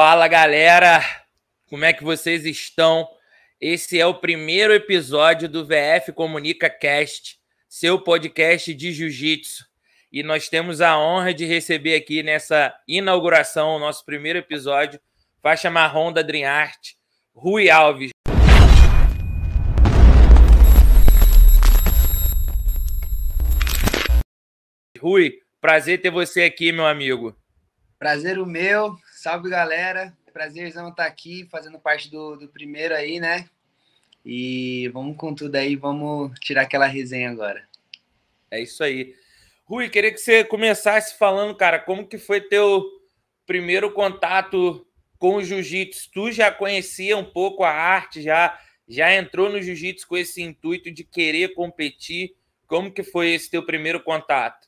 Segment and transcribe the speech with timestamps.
[0.00, 1.00] Fala galera,
[1.68, 3.04] como é que vocês estão?
[3.60, 7.36] Esse é o primeiro episódio do VF Comunica Cast,
[7.68, 9.64] seu podcast de jiu-jitsu.
[10.12, 15.00] E nós temos a honra de receber aqui nessa inauguração, nosso primeiro episódio,
[15.42, 16.90] faixa marrom da Dream Art,
[17.34, 18.10] Rui Alves.
[25.00, 27.36] Rui, prazer ter você aqui, meu amigo.
[27.98, 33.48] Prazer o meu, salve galera, prazerzão estar aqui fazendo parte do, do primeiro aí, né?
[34.24, 37.66] E vamos com tudo aí, vamos tirar aquela resenha agora.
[38.48, 39.16] É isso aí.
[39.64, 42.84] Rui, queria que você começasse falando, cara, como que foi teu
[43.44, 44.86] primeiro contato
[45.18, 46.10] com o jiu-jitsu?
[46.12, 48.56] Tu já conhecia um pouco a arte, já
[48.86, 52.36] já entrou no jiu-jitsu com esse intuito de querer competir?
[52.68, 54.67] Como que foi esse teu primeiro contato?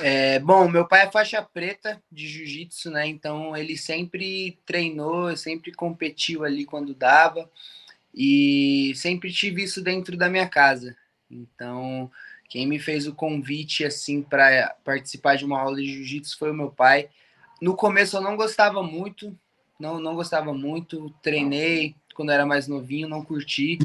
[0.00, 3.06] É, bom, meu pai é faixa preta de jiu-jitsu, né?
[3.06, 7.50] Então ele sempre treinou, sempre competiu ali quando dava
[8.14, 10.96] e sempre tive isso dentro da minha casa.
[11.30, 12.10] Então,
[12.48, 16.54] quem me fez o convite assim para participar de uma aula de jiu-jitsu foi o
[16.54, 17.08] meu pai.
[17.60, 19.36] No começo eu não gostava muito,
[19.78, 23.78] não não gostava muito, treinei quando era mais novinho, não curti.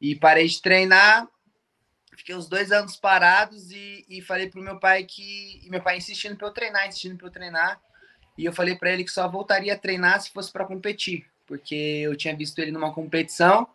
[0.00, 1.28] E parei de treinar
[2.16, 5.62] fiquei uns dois anos parados e, e falei pro meu pai que.
[5.68, 7.80] meu pai insistindo para eu treinar, insistindo para eu treinar.
[8.36, 11.74] E eu falei para ele que só voltaria a treinar se fosse para competir, porque
[11.74, 13.68] eu tinha visto ele numa competição,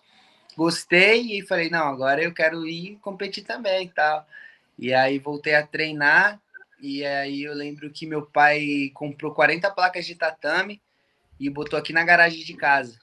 [0.56, 4.28] gostei e falei: não, agora eu quero ir competir também e tal.
[4.78, 6.40] E aí voltei a treinar.
[6.80, 10.80] E aí eu lembro que meu pai comprou 40 placas de tatame
[11.40, 13.00] e botou aqui na garagem de casa.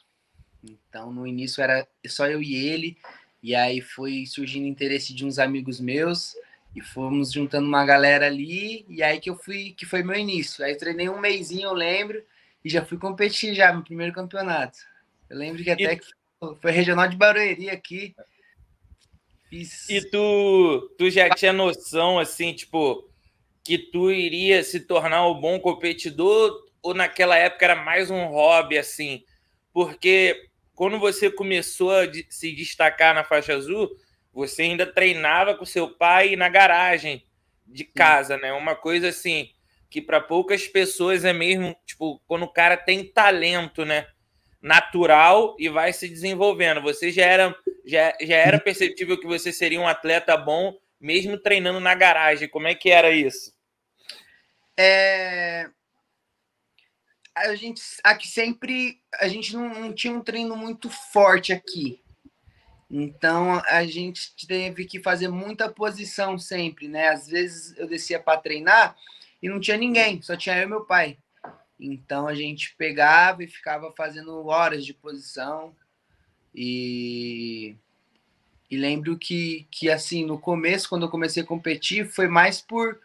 [0.63, 2.97] Então no início era só eu e ele.
[3.45, 6.35] E aí foi surgindo interesse de uns amigos meus
[6.75, 10.65] e fomos juntando uma galera ali e aí que eu fui, que foi meu início.
[10.65, 12.25] Aí treinei um mêsinho, eu lembro,
[12.65, 14.79] e já fui competir já no primeiro campeonato.
[15.29, 15.99] Eu lembro que até e...
[15.99, 16.07] que
[16.59, 18.17] foi regional de Barueri aqui.
[19.51, 19.91] Fiz...
[19.91, 23.07] E tu, tu já tinha noção, assim, tipo,
[23.63, 28.79] que tu iria se tornar um bom competidor ou naquela época era mais um hobby,
[28.79, 29.23] assim?
[29.71, 33.91] Porque quando você começou a se destacar na faixa azul,
[34.33, 37.25] você ainda treinava com seu pai na garagem
[37.67, 38.53] de casa, né?
[38.53, 39.51] Uma coisa assim
[39.89, 44.09] que para poucas pessoas é mesmo, tipo, quando o cara tem talento, né?
[44.61, 46.83] Natural e vai se desenvolvendo.
[46.83, 51.79] Você já era, já, já era perceptível que você seria um atleta bom, mesmo treinando
[51.79, 52.49] na garagem.
[52.49, 53.55] Como é que era isso?
[54.77, 55.69] É,
[57.35, 62.01] a gente aqui sempre a gente não, não, tinha um treino muito forte aqui.
[62.91, 67.09] Então a gente teve que fazer muita posição sempre, né?
[67.09, 68.97] Às vezes eu descia para treinar
[69.43, 71.19] e não tinha ninguém, só tinha eu e meu pai.
[71.79, 75.75] Então a gente pegava e ficava fazendo horas de posição
[76.55, 77.75] e
[78.71, 82.99] e lembro que que assim no começo quando eu comecei a competir foi mais por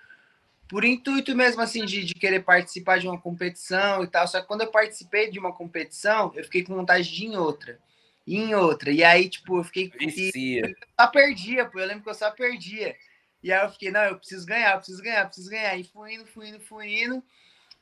[0.69, 4.27] por intuito mesmo, assim, de, de querer participar de uma competição e tal.
[4.27, 7.35] Só que quando eu participei de uma competição, eu fiquei com vontade de ir em
[7.35, 7.79] outra.
[8.25, 8.91] Ir em outra.
[8.91, 9.91] E aí, tipo, eu fiquei.
[9.99, 11.79] E, eu só perdia, pô.
[11.79, 12.95] Eu lembro que eu só perdia.
[13.41, 15.75] E aí eu fiquei, não, eu preciso ganhar, eu preciso ganhar, eu preciso ganhar.
[15.75, 17.23] E fui indo, fui indo, fui indo.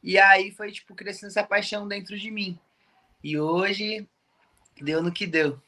[0.01, 2.57] E aí foi, tipo, crescendo essa paixão dentro de mim.
[3.21, 4.07] E hoje
[4.81, 5.61] deu no que deu.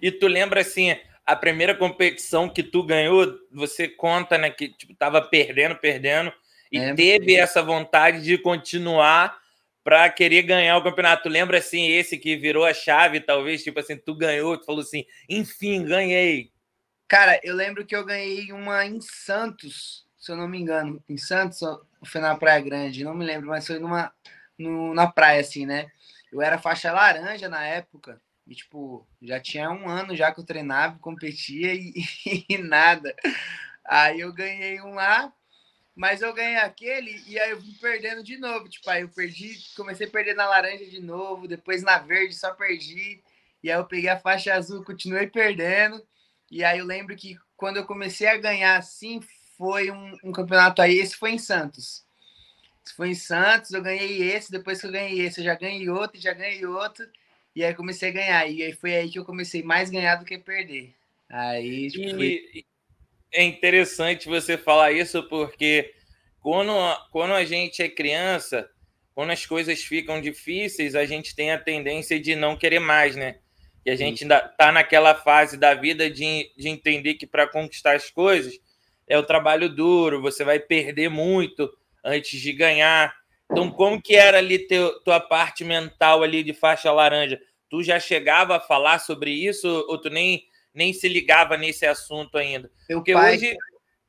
[0.00, 4.94] E tu lembra assim, a primeira competição que tu ganhou, você conta, né, que tipo
[4.94, 6.32] tava perdendo, perdendo
[6.70, 9.38] e é, teve essa vontade de continuar
[9.84, 11.28] para querer ganhar o campeonato.
[11.28, 15.04] Lembra assim esse que virou a chave, talvez, tipo assim, tu ganhou, tu falou assim,
[15.28, 16.50] enfim, ganhei.
[17.06, 21.18] Cara, eu lembro que eu ganhei uma em Santos, se eu não me engano, em
[21.18, 21.60] Santos,
[22.06, 24.10] foi na Praia Grande, não me lembro, mas foi numa
[24.58, 25.90] no, na praia assim, né?
[26.32, 28.20] Eu era faixa laranja na época.
[28.52, 31.94] E, tipo, já tinha um ano já que eu treinava, competia e,
[32.50, 33.16] e nada.
[33.82, 35.32] Aí eu ganhei um lá,
[35.94, 38.68] mas eu ganhei aquele e aí eu fui perdendo de novo.
[38.68, 42.52] Tipo, aí eu perdi, comecei a perder na laranja de novo, depois na verde só
[42.52, 43.22] perdi.
[43.62, 46.06] E aí eu peguei a faixa azul, continuei perdendo.
[46.50, 49.22] E aí eu lembro que quando eu comecei a ganhar assim,
[49.56, 52.04] foi um, um campeonato aí, esse foi em Santos.
[52.84, 55.88] Esse foi em Santos, eu ganhei esse, depois que eu ganhei esse, eu já ganhei
[55.88, 57.08] outro, já ganhei outro.
[57.54, 58.46] E aí comecei a ganhar.
[58.48, 60.94] E aí foi aí que eu comecei mais a ganhar do que perder.
[61.28, 62.64] Aí, tipo, e foi...
[63.32, 65.94] é interessante você falar isso, porque
[66.40, 66.72] quando,
[67.10, 68.68] quando a gente é criança,
[69.14, 73.36] quando as coisas ficam difíceis, a gente tem a tendência de não querer mais, né?
[73.84, 77.96] E a gente ainda tá naquela fase da vida de, de entender que para conquistar
[77.96, 78.58] as coisas
[79.08, 81.70] é o trabalho duro, você vai perder muito
[82.04, 83.14] antes de ganhar.
[83.52, 87.38] Então, como que era ali teu, tua parte mental ali de faixa laranja?
[87.68, 90.44] Tu já chegava a falar sobre isso ou tu nem,
[90.74, 92.70] nem se ligava nesse assunto ainda?
[92.88, 93.34] Meu Porque pai...
[93.34, 93.56] hoje,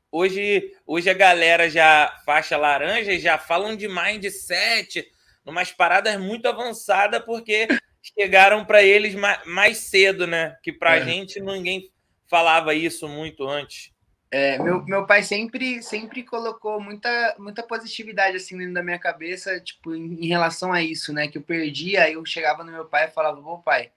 [0.10, 5.06] hoje, hoje a galera já faixa laranja já falam de mindset,
[5.46, 7.68] umas paradas muito avançadas, porque
[8.18, 10.58] chegaram para eles mais, mais, cedo, né?
[10.64, 11.06] Que para a é.
[11.06, 11.92] gente ninguém
[12.28, 13.93] falava isso muito antes.
[14.36, 19.60] É, meu, meu pai sempre sempre colocou muita, muita positividade assim dentro da minha cabeça,
[19.60, 21.28] tipo, em, em relação a isso, né?
[21.28, 23.92] Que eu perdia, aí eu chegava no meu pai e falava, ô pai,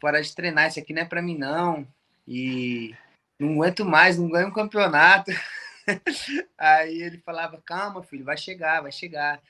[0.00, 1.86] para de treinar, isso aqui não é para mim não.
[2.26, 2.96] E
[3.38, 5.30] não aguento mais, não ganho um campeonato.
[6.58, 9.40] aí ele falava, calma, filho, vai chegar, vai chegar.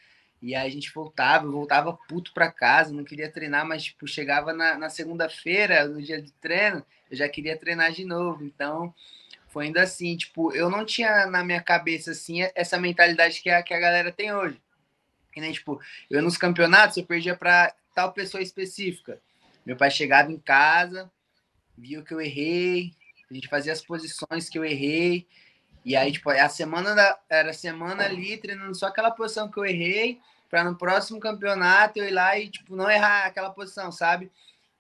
[0.43, 4.07] E aí a gente voltava, eu voltava puto para casa, não queria treinar, mas tipo,
[4.07, 8.45] chegava na, na segunda-feira, no dia de treino, eu já queria treinar de novo.
[8.45, 8.95] Então,
[9.57, 13.63] foi ainda assim, tipo, eu não tinha na minha cabeça, assim, essa mentalidade que a,
[13.63, 14.61] que a galera tem hoje.
[15.33, 15.81] Que nem, tipo,
[16.11, 19.19] eu nos campeonatos, eu perdia para tal pessoa específica.
[19.65, 21.11] Meu pai chegava em casa,
[21.75, 22.93] via o que eu errei,
[23.31, 25.27] a gente fazia as posições que eu errei,
[25.83, 29.65] e aí, tipo, a semana da, era semana ali, treinando só aquela posição que eu
[29.65, 30.21] errei,
[30.51, 34.31] para no próximo campeonato eu ir lá e, tipo, não errar aquela posição, sabe?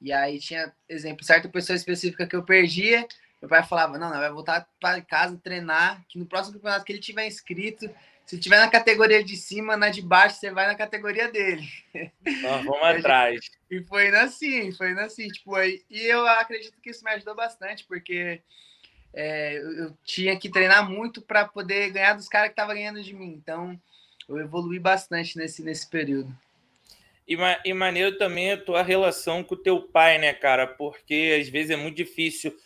[0.02, 3.08] E aí tinha, exemplo, certa pessoa específica que eu perdia,
[3.41, 6.93] meu pai falava: não, não, vai voltar para casa treinar, que no próximo campeonato que
[6.93, 7.88] ele tiver inscrito,
[8.27, 11.65] se tiver na categoria de cima, na de baixo, você vai na categoria dele.
[12.43, 13.41] Nós vamos atrás.
[13.71, 17.11] E foi indo assim, foi indo assim, tipo, aí, e eu acredito que isso me
[17.12, 18.41] ajudou bastante, porque
[19.15, 23.00] é, eu, eu, tinha que treinar muito para poder ganhar dos caras que estavam ganhando
[23.00, 23.33] de mim.
[23.41, 23.81] Então,
[24.29, 26.37] eu evolui bastante nesse, nesse período.
[27.29, 30.67] E, e maneiro também a tua relação com o teu pai, né, cara?
[30.67, 32.56] Porque às vezes é muito difícil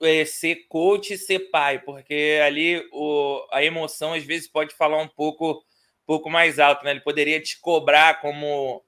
[0.00, 4.98] é, ser coach e ser pai, porque ali o, a emoção às vezes pode falar
[4.98, 5.64] um pouco,
[6.06, 6.92] pouco mais alto, né?
[6.92, 8.84] Ele poderia te cobrar como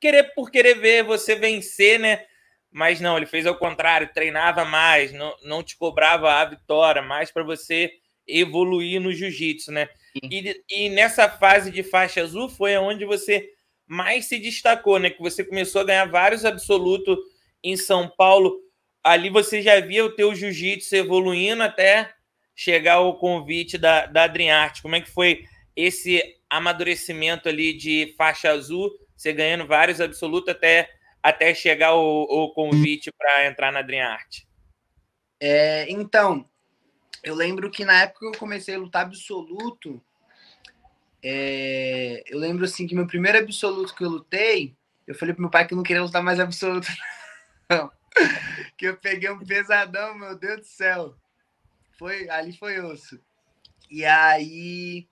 [0.00, 2.24] querer por querer ver você vencer, né?
[2.70, 7.30] Mas não, ele fez ao contrário, treinava mais, não, não te cobrava a vitória, mais
[7.30, 7.90] para você
[8.26, 9.88] evoluir no jiu-jitsu, né?
[10.22, 13.50] E, e nessa fase de faixa azul foi onde você
[13.86, 15.10] mais se destacou, né?
[15.10, 17.16] Que você começou a ganhar vários absolutos
[17.62, 18.60] em São Paulo
[19.08, 22.12] ali você já via o teu jiu-jitsu evoluindo até
[22.54, 24.82] chegar ao convite da, da Adriarte.
[24.82, 25.44] Como é que foi
[25.74, 30.90] esse amadurecimento ali de faixa azul, você ganhando vários absolutos até,
[31.22, 34.46] até chegar o, o convite para entrar na Adriarte?
[35.40, 36.48] É, então,
[37.22, 40.02] eu lembro que na época que eu comecei a lutar absoluto,
[41.22, 44.74] é, eu lembro assim que meu primeiro absoluto que eu lutei,
[45.06, 46.88] eu falei pro meu pai que eu não queria lutar mais absoluto.
[47.70, 47.97] Não
[48.76, 51.14] que eu peguei um pesadão, meu Deus do céu.
[51.98, 53.20] Foi, ali foi osso.
[53.90, 55.08] E aí,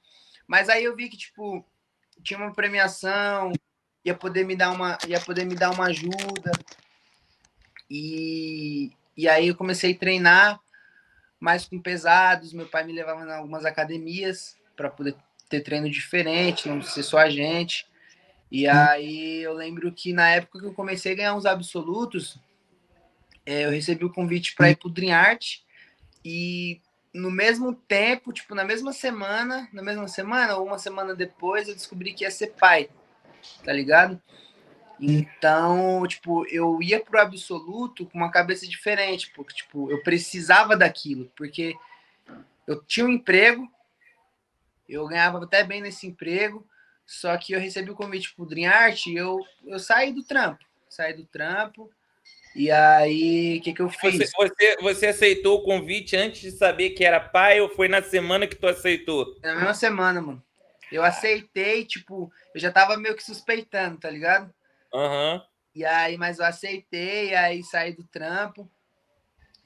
[0.47, 1.65] mas aí eu vi que tipo
[2.23, 3.53] tinha uma premiação,
[4.05, 6.53] ia poder me dar uma, ia poder me dar uma ajuda.
[7.91, 10.61] E e aí eu comecei a treinar
[11.41, 15.17] mais com pesados, meu pai me levava em algumas academias para poder
[15.49, 17.87] ter treino diferente, não ser só a gente.
[18.51, 22.39] E aí eu lembro que na época que eu comecei a ganhar uns absolutos,
[23.47, 25.61] é, eu recebi o convite para ir para o Dream Art
[26.25, 26.83] e
[27.15, 31.75] no mesmo tempo, tipo, na mesma semana, na mesma semana ou uma semana depois, eu
[31.75, 32.91] descobri que ia ser pai,
[33.65, 34.21] tá ligado?
[35.01, 41.31] Então, tipo, eu ia pro absoluto com uma cabeça diferente, porque, tipo, eu precisava daquilo,
[41.37, 41.75] porque
[42.67, 43.71] eu tinha um emprego,
[44.89, 46.67] eu ganhava até bem nesse emprego,
[47.07, 50.65] só que eu recebi o convite pro Dream Art e eu, eu saí do trampo,
[50.89, 51.91] saí do trampo,
[52.57, 54.17] e aí, o que, que eu fiz?
[54.17, 58.03] Você, você, você, aceitou o convite antes de saber que era pai ou foi na
[58.03, 59.37] semana que tu aceitou?
[59.43, 60.43] Na mesma semana, mano.
[60.91, 64.53] Eu aceitei, tipo, eu já tava meio que suspeitando, tá ligado?
[64.95, 65.35] Aham.
[65.35, 65.43] Uhum.
[65.75, 68.67] E aí, mas eu aceitei, aí saí do trampo.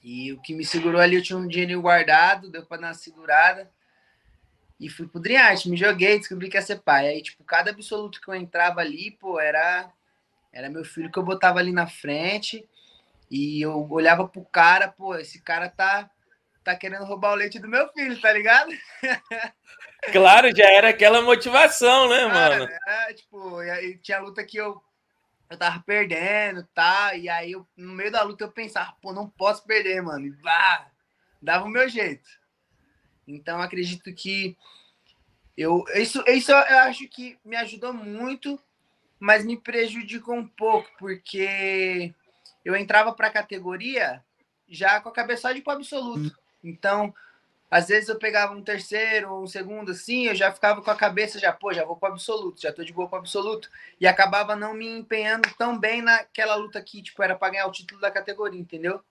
[0.03, 2.93] E o que me segurou ali, eu tinha um dinheiro guardado, deu pra dar uma
[2.93, 3.71] segurada.
[4.77, 7.07] E fui pro Dream me joguei, descobri que ia ser pai.
[7.07, 9.89] Aí, tipo, cada absoluto que eu entrava ali, pô, era,
[10.51, 12.67] era meu filho que eu botava ali na frente.
[13.31, 16.11] E eu olhava pro cara, pô, esse cara tá,
[16.65, 18.69] tá querendo roubar o leite do meu filho, tá ligado?
[20.11, 22.71] Claro, já era aquela motivação, né, cara, mano?
[22.87, 24.81] É, tipo, e aí tinha luta que eu,
[25.47, 27.15] eu tava perdendo, tá?
[27.15, 30.25] E aí, eu, no meio da luta, eu pensava, pô, não posso perder, mano.
[30.25, 30.87] E bah,
[31.39, 32.27] dava o meu jeito.
[33.27, 34.57] Então, acredito que
[35.55, 38.59] eu, isso, isso eu acho que me ajudou muito,
[39.19, 42.11] mas me prejudicou um pouco, porque
[42.63, 44.23] eu entrava para a categoria
[44.67, 46.35] já com a cabeça de pro absoluto.
[46.63, 47.13] Então,
[47.69, 50.95] às vezes eu pegava um terceiro ou um segundo assim, eu já ficava com a
[50.95, 54.55] cabeça já, pô, já vou para absoluto, já tô de boa para absoluto e acabava
[54.55, 58.11] não me empenhando tão bem naquela luta que tipo era para ganhar o título da
[58.11, 59.01] categoria, entendeu?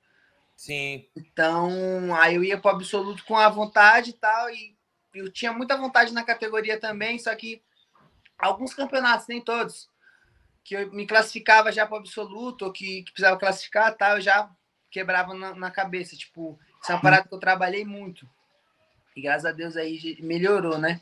[0.54, 1.07] Sim.
[1.16, 4.76] Então, aí eu ia para absoluto com a vontade e tal e
[5.14, 7.62] eu tinha muita vontade na categoria também, só que
[8.38, 9.88] alguns campeonatos, nem todos,
[10.64, 14.50] que eu me classificava já para absoluto ou que, que precisava classificar, tal, eu já
[14.90, 18.29] quebrava na, na cabeça, tipo, isso é uma parada que eu trabalhei muito
[19.14, 21.00] e graças a Deus aí melhorou, né?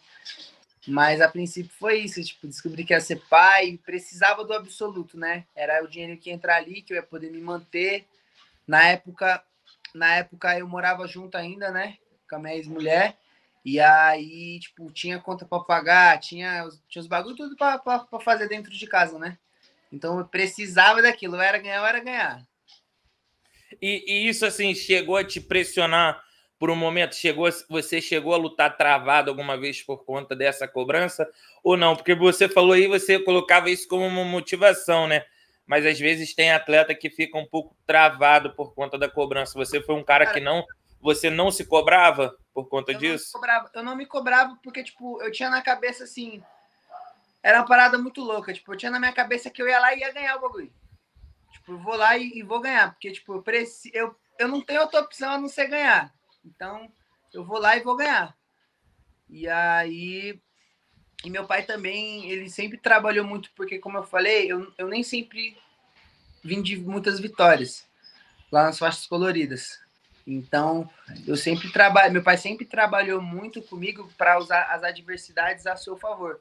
[0.87, 5.45] Mas a princípio foi isso, tipo, descobri que ia ser pai, precisava do absoluto, né?
[5.55, 8.07] Era o dinheiro que ia entrar ali, que eu ia poder me manter.
[8.67, 9.43] Na época,
[9.95, 11.99] na época eu morava junto ainda, né?
[12.29, 13.19] Com a minha ex-mulher.
[13.65, 18.73] E aí, tipo, tinha conta para pagar, tinha, tinha os bagulho tudo para fazer dentro
[18.73, 19.37] de casa, né?
[19.93, 22.43] Então eu precisava daquilo, era ganhar, era ganhar.
[23.81, 26.23] E, e isso, assim, chegou a te pressionar
[26.59, 31.29] por um momento chegou, você chegou a lutar travado alguma vez por conta dessa cobrança
[31.63, 31.95] ou não?
[31.95, 35.25] Porque você falou aí, você colocava isso como uma motivação, né?
[35.65, 39.53] Mas às vezes tem atleta que fica um pouco travado por conta da cobrança.
[39.55, 40.65] Você foi um cara, cara que não,
[41.01, 43.31] você não se cobrava por conta eu disso?
[43.35, 46.43] Não cobrava, eu não me cobrava porque tipo, eu tinha na cabeça assim,
[47.43, 49.95] era uma parada muito louca, tipo, eu tinha na minha cabeça que eu ia lá
[49.95, 50.73] e ia ganhar o bagulho.
[51.53, 54.61] Tipo, eu vou lá e, e vou ganhar, porque tipo, eu, preci, eu, eu não
[54.61, 56.13] tenho outra opção a não ser ganhar.
[56.45, 56.91] Então,
[57.33, 58.37] eu vou lá e vou ganhar.
[59.29, 60.41] E aí.
[61.25, 65.03] E meu pai também, ele sempre trabalhou muito, porque, como eu falei, eu, eu nem
[65.03, 65.59] sempre
[66.45, 67.85] vim de muitas vitórias
[68.53, 69.81] lá nas faixas coloridas.
[70.25, 70.89] Então,
[71.27, 75.97] eu sempre trabalho, meu pai sempre trabalhou muito comigo para usar as adversidades a seu
[75.97, 76.41] favor.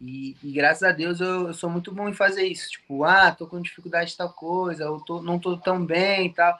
[0.00, 2.70] E, e graças a Deus eu, eu, sou muito bom em fazer isso.
[2.70, 6.32] Tipo, ah, tô com dificuldade de tal coisa, ou tô, não tô tão bem e
[6.32, 6.58] tal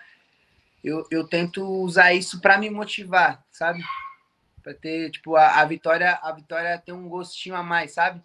[0.84, 3.82] eu, eu tento usar isso para me motivar, sabe?
[4.62, 8.20] Para ter, tipo, a, a, vitória, a vitória ter um gostinho a mais, sabe?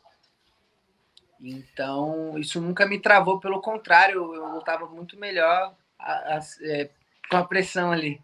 [1.39, 6.89] Então, isso nunca me travou, pelo contrário, eu lutava muito melhor a, a, é,
[7.29, 8.21] com a pressão ali.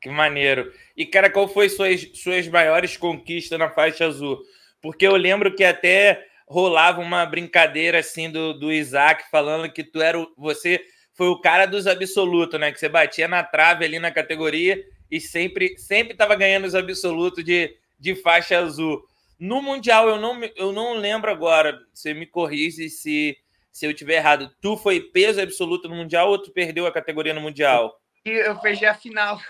[0.00, 0.72] Que maneiro.
[0.96, 4.42] E, cara, qual foi suas, suas maiores conquistas na faixa azul?
[4.80, 10.02] Porque eu lembro que até rolava uma brincadeira assim do, do Isaac falando que tu
[10.02, 10.84] era o, você
[11.14, 12.72] foi o cara dos absolutos, né?
[12.72, 17.44] Que você batia na trave ali na categoria e sempre sempre estava ganhando os absolutos
[17.44, 19.04] de, de faixa azul.
[19.38, 23.38] No Mundial, eu não, eu não lembro agora, você me corrige se,
[23.72, 24.50] se eu tiver errado.
[24.60, 27.98] Tu foi peso absoluto no Mundial ou tu perdeu a categoria no Mundial?
[28.24, 29.40] Eu perdi a final.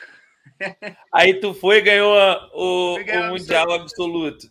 [1.12, 2.14] Aí tu foi e ganhou
[2.52, 4.50] o, o Mundial absoluto.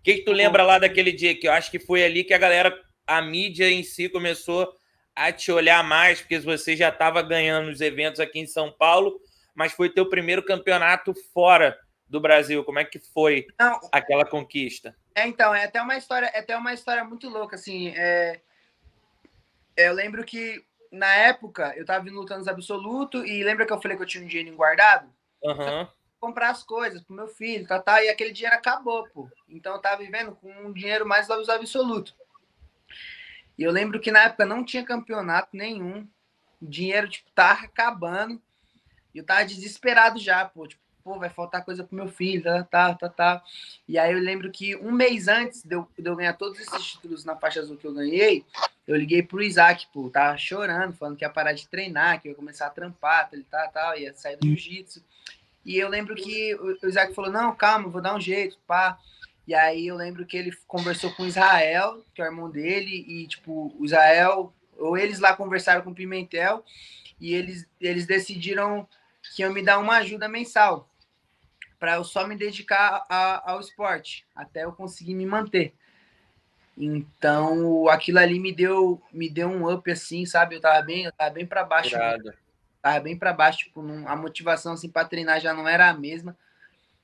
[0.00, 1.38] O que, que tu lembra lá daquele dia?
[1.38, 2.74] Que eu acho que foi ali que a galera,
[3.06, 4.72] a mídia em si começou
[5.14, 9.20] a te olhar mais, porque você já estava ganhando os eventos aqui em São Paulo,
[9.54, 11.78] mas foi teu primeiro campeonato fora
[12.08, 12.64] do Brasil.
[12.64, 14.96] Como é que foi Não, aquela conquista?
[15.14, 17.92] É, então, é até uma história, é até uma história muito louca, assim.
[17.94, 18.40] É...
[19.76, 23.98] Eu lembro que na época eu estava lutando nos absoluto e lembra que eu falei
[23.98, 25.12] que eu tinha um dinheiro guardado?
[25.42, 25.86] Uhum.
[26.20, 29.28] Comprar as coisas pro meu filho, tá, tá, e aquele dinheiro acabou, pô.
[29.48, 32.14] Então eu tava vivendo com um dinheiro mais dos absoluto.
[33.56, 36.06] E eu lembro que na época não tinha campeonato nenhum.
[36.60, 38.40] O dinheiro, tipo, tava acabando.
[39.14, 40.66] E eu tava desesperado já, pô.
[40.66, 43.44] Tipo, pô, vai faltar coisa pro meu filho, tá, tá, tá, tá.
[43.88, 46.84] E aí eu lembro que um mês antes de eu, de eu ganhar todos esses
[46.84, 48.44] títulos na faixa azul que eu ganhei,
[48.86, 52.34] eu liguei pro Isaac, pô, tava chorando, falando que ia parar de treinar, que ia
[52.34, 55.02] começar a trampar, ele tá, tal, ia sair do jiu-jitsu.
[55.64, 58.98] E eu lembro que o Isaac falou, não, calma, vou dar um jeito, pá.
[59.46, 63.26] E aí eu lembro que ele conversou com Israel, que é o irmão dele, e
[63.26, 66.64] tipo, o Israel, ou eles lá conversaram com o Pimentel,
[67.20, 68.88] e eles, eles decidiram
[69.34, 70.90] que iam me dar uma ajuda mensal
[71.80, 75.72] para eu só me dedicar a, ao esporte, até eu conseguir me manter.
[76.76, 80.56] Então, aquilo ali me deu me deu um up assim, sabe?
[80.56, 81.96] Eu tava bem, eu tava bem para baixo.
[82.82, 86.36] Tava bem para baixo, tipo, a motivação assim para treinar já não era a mesma.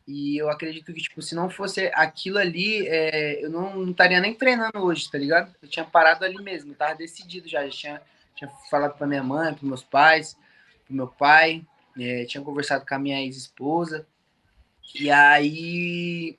[0.06, 4.20] E eu acredito que, tipo, se não fosse aquilo ali, é, eu não, não estaria
[4.20, 5.54] nem treinando hoje, tá ligado?
[5.60, 7.64] Eu tinha parado ali mesmo, tava decidido já.
[7.64, 8.02] já tinha,
[8.34, 10.36] tinha falado pra minha mãe, pros meus pais,
[10.84, 11.66] pro meu pai,
[11.98, 14.06] é, tinha conversado com a minha ex-esposa.
[14.94, 16.38] E aí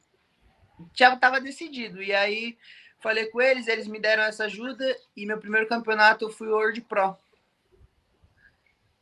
[0.93, 2.01] já tava decidido.
[2.01, 2.57] E aí
[2.99, 6.81] falei com eles, eles me deram essa ajuda e meu primeiro campeonato eu fui World
[6.81, 7.17] Pro.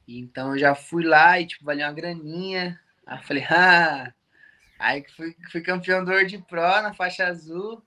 [0.07, 2.79] Então eu já fui lá e tipo, valeu uma graninha.
[3.05, 4.13] Aí falei, ah,
[4.77, 7.81] Aí fui, fui campeão do World Pro na faixa azul.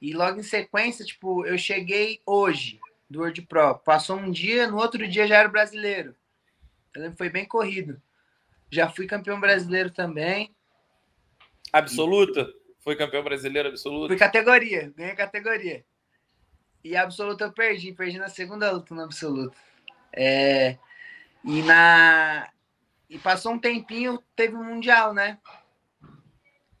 [0.00, 3.78] E logo em sequência, tipo, eu cheguei hoje do World Pro.
[3.78, 6.14] Passou um dia, no outro dia já era brasileiro.
[6.94, 8.00] Eu lembro foi bem corrido.
[8.70, 10.54] Já fui campeão brasileiro também.
[11.72, 12.52] Absoluta?
[12.80, 14.08] Foi campeão brasileiro absoluto?
[14.08, 15.84] Fui categoria, ganhei categoria.
[16.82, 19.56] E absoluta eu perdi, perdi na segunda luta no absoluto.
[20.12, 20.76] É,
[21.44, 22.48] e na
[23.08, 25.38] e passou um tempinho, teve um mundial, né?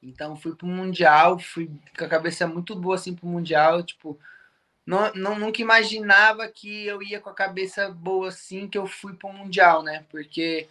[0.02, 4.18] Então fui pro mundial, fui com a cabeça muito boa assim pro mundial, tipo,
[4.84, 9.14] não, não nunca imaginava que eu ia com a cabeça boa assim que eu fui
[9.14, 10.04] pro mundial, né?
[10.10, 10.68] Porque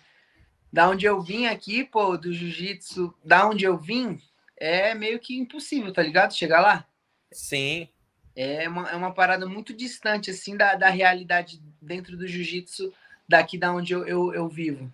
[0.71, 4.19] da onde eu vim aqui, pô, do jiu-jitsu, da onde eu vim,
[4.57, 6.33] é meio que impossível, tá ligado?
[6.33, 6.85] Chegar lá.
[7.31, 7.87] Sim.
[8.35, 12.91] É uma, é uma parada muito distante, assim, da, da realidade dentro do jiu-jitsu
[13.27, 14.91] daqui da onde eu, eu, eu vivo.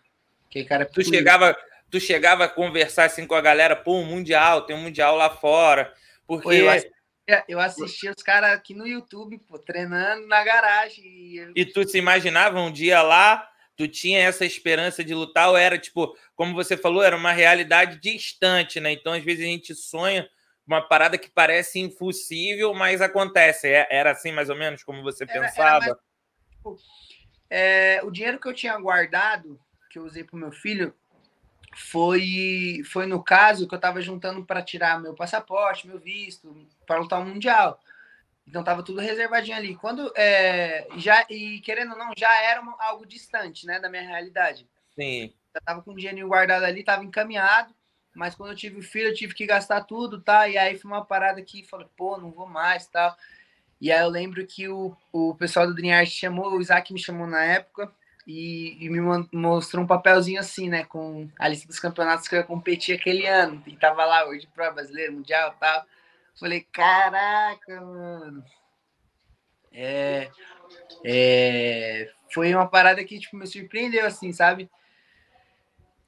[0.50, 1.56] Que cara tu chegava,
[1.90, 5.30] tu chegava a conversar assim com a galera, pô, um mundial, tem um mundial lá
[5.30, 5.94] fora.
[6.26, 11.06] Porque pô, eu, assistia, eu assistia os caras aqui no YouTube, pô, treinando na garagem.
[11.06, 15.56] E, e tu se imaginava um dia lá tu tinha essa esperança de lutar ou
[15.56, 18.92] era tipo, como você falou, era uma realidade distante, né?
[18.92, 20.30] Então, às vezes a gente sonha
[20.68, 23.70] uma parada que parece impossível, mas acontece.
[23.70, 25.86] É, era assim mais ou menos como você era, pensava?
[25.86, 25.98] Era mais,
[26.52, 26.76] tipo,
[27.50, 30.94] é, o dinheiro que eu tinha guardado, que eu usei para o meu filho,
[31.76, 37.00] foi foi no caso que eu estava juntando para tirar meu passaporte, meu visto, para
[37.00, 37.80] lutar o mundial.
[38.48, 39.76] Então tava tudo reservadinho ali.
[39.76, 44.02] Quando é, já e querendo ou não, já era uma, algo distante, né, da minha
[44.02, 44.68] realidade.
[44.96, 45.34] Sim.
[45.54, 47.74] Já tava com o dinheiro guardado ali, tava encaminhado,
[48.16, 50.48] mas quando eu tive o filho, eu tive que gastar tudo, tá?
[50.48, 53.16] E aí foi uma parada que falei, pô, não vou mais, tal.
[53.82, 57.00] E aí eu lembro que o, o pessoal do Dream Art chamou, o Isaac me
[57.00, 57.92] chamou na época
[58.28, 59.00] e, e, me
[59.32, 63.26] mostrou um papelzinho assim, né, com a lista dos campeonatos que eu ia competir aquele
[63.26, 63.64] ano.
[63.66, 65.86] E tava lá hoje pro brasileiro, mundial, tal.
[66.40, 68.44] Falei, caraca, mano.
[69.72, 70.30] É,
[71.04, 74.70] é, foi uma parada que tipo, me surpreendeu, assim, sabe?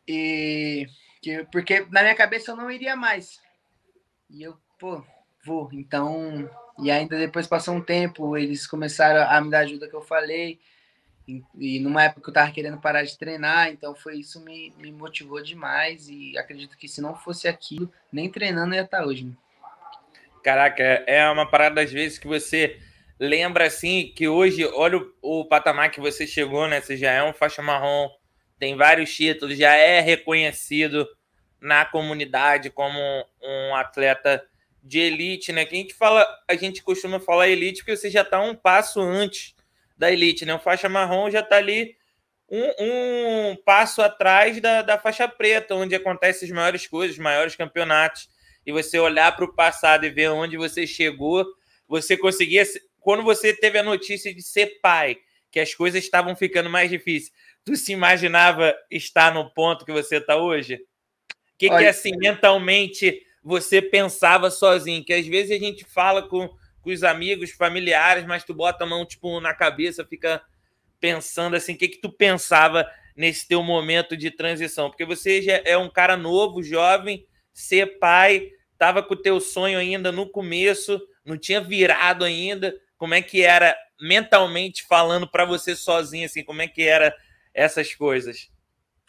[0.08, 0.88] E
[1.22, 3.42] que, porque na minha cabeça eu não iria mais.
[4.30, 5.04] E eu, pô,
[5.46, 5.70] vou.
[5.72, 6.50] Então,
[6.82, 10.60] e ainda depois passou um tempo, eles começaram a me dar ajuda que eu falei.
[11.28, 14.92] E, e numa época eu tava querendo parar de treinar, então foi isso me, me
[14.92, 16.10] motivou demais.
[16.10, 19.26] E acredito que se não fosse aquilo, nem treinando ia estar hoje.
[19.26, 19.38] Mano.
[20.44, 22.80] Caraca, é uma parada às vezes que você
[23.20, 26.82] lembra assim que hoje, olha o, o, patamar que você chegou, né?
[26.82, 28.10] Você já é um faixa marrom,
[28.58, 31.08] tem vários títulos, já é reconhecido
[31.62, 33.00] na comunidade como
[33.40, 34.44] um atleta
[34.82, 35.66] de elite, né?
[35.66, 39.00] Que a gente fala, a gente costuma falar elite porque você já está um passo
[39.00, 39.56] antes
[39.98, 40.54] da elite, né?
[40.54, 41.96] O faixa marrom já está ali
[42.50, 47.56] um, um, passo atrás da, da faixa preta, onde acontecem as maiores coisas, os maiores
[47.56, 48.28] campeonatos
[48.66, 51.46] e você olhar para o passado e ver onde você chegou,
[51.88, 52.64] você conseguia.
[53.00, 55.18] Quando você teve a notícia de ser pai,
[55.50, 57.32] que as coisas estavam ficando mais difíceis,
[57.64, 60.76] tu se imaginava estar no ponto que você está hoje?
[60.76, 65.04] O que, que assim, mentalmente você pensava sozinho?
[65.04, 66.50] Que às vezes a gente fala com,
[66.82, 70.42] com os amigos, familiares, mas tu bota a mão tipo, na cabeça, fica
[71.00, 74.90] pensando assim, o que, que tu pensava nesse teu momento de transição?
[74.90, 79.80] Porque você já é um cara novo, jovem, ser pai, estava com o teu sonho
[79.80, 82.74] ainda no começo, não tinha virado ainda.
[82.98, 87.16] Como é que era mentalmente falando para você sozinho assim, como é que era
[87.54, 88.50] essas coisas?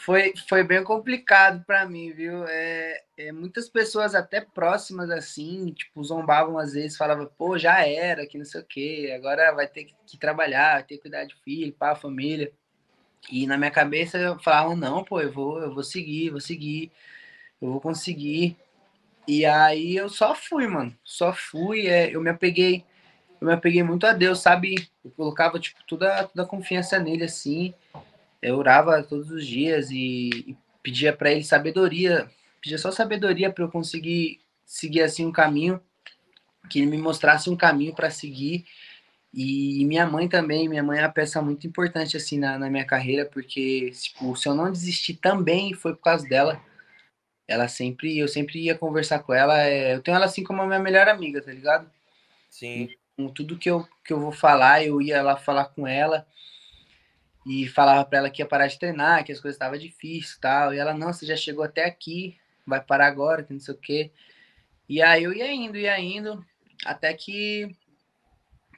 [0.04, 2.44] Foi, foi bem complicado para mim, viu?
[2.46, 8.26] É, é, muitas pessoas até próximas assim, tipo, zombavam às vezes, falavam, pô, já era,
[8.26, 11.24] que não sei o quê, agora vai ter que, que trabalhar, vai ter que cuidar
[11.24, 12.52] de filho, pá, família.
[13.30, 16.90] E na minha cabeça eu falava, não, pô, eu vou, eu vou seguir, vou seguir
[17.62, 18.56] eu vou conseguir.
[19.26, 20.94] E aí eu só fui, mano.
[21.04, 21.86] Só fui.
[21.86, 22.84] É, eu me apeguei,
[23.40, 24.88] eu me apeguei muito a Deus, sabe?
[25.04, 27.72] Eu colocava, tipo, toda, toda a confiança nele, assim.
[28.42, 32.28] Eu orava todos os dias e, e pedia para ele sabedoria.
[32.60, 35.80] Pedia só sabedoria para eu conseguir seguir, assim, um caminho.
[36.68, 38.66] Que ele me mostrasse um caminho para seguir.
[39.32, 42.84] E minha mãe também, minha mãe é uma peça muito importante, assim, na, na minha
[42.84, 46.60] carreira, porque, tipo, se eu não desistir também, foi por causa dela
[47.46, 49.60] ela sempre, eu sempre ia conversar com ela.
[49.62, 51.90] É, eu tenho ela assim como a minha melhor amiga, tá ligado?
[52.48, 52.90] Sim.
[53.16, 56.26] Com tudo que eu, que eu vou falar, eu ia lá falar com ela
[57.46, 60.72] e falava para ela que ia parar de treinar, que as coisas estavam difíceis tal.
[60.72, 63.78] E ela, não, você já chegou até aqui, vai parar agora, que não sei o
[63.78, 64.10] quê.
[64.88, 66.44] E aí eu ia indo, ia indo,
[66.84, 67.74] até que,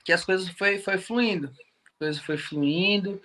[0.05, 1.48] que as coisas foi, foi fluindo.
[1.92, 3.20] As coisas foi fluindo.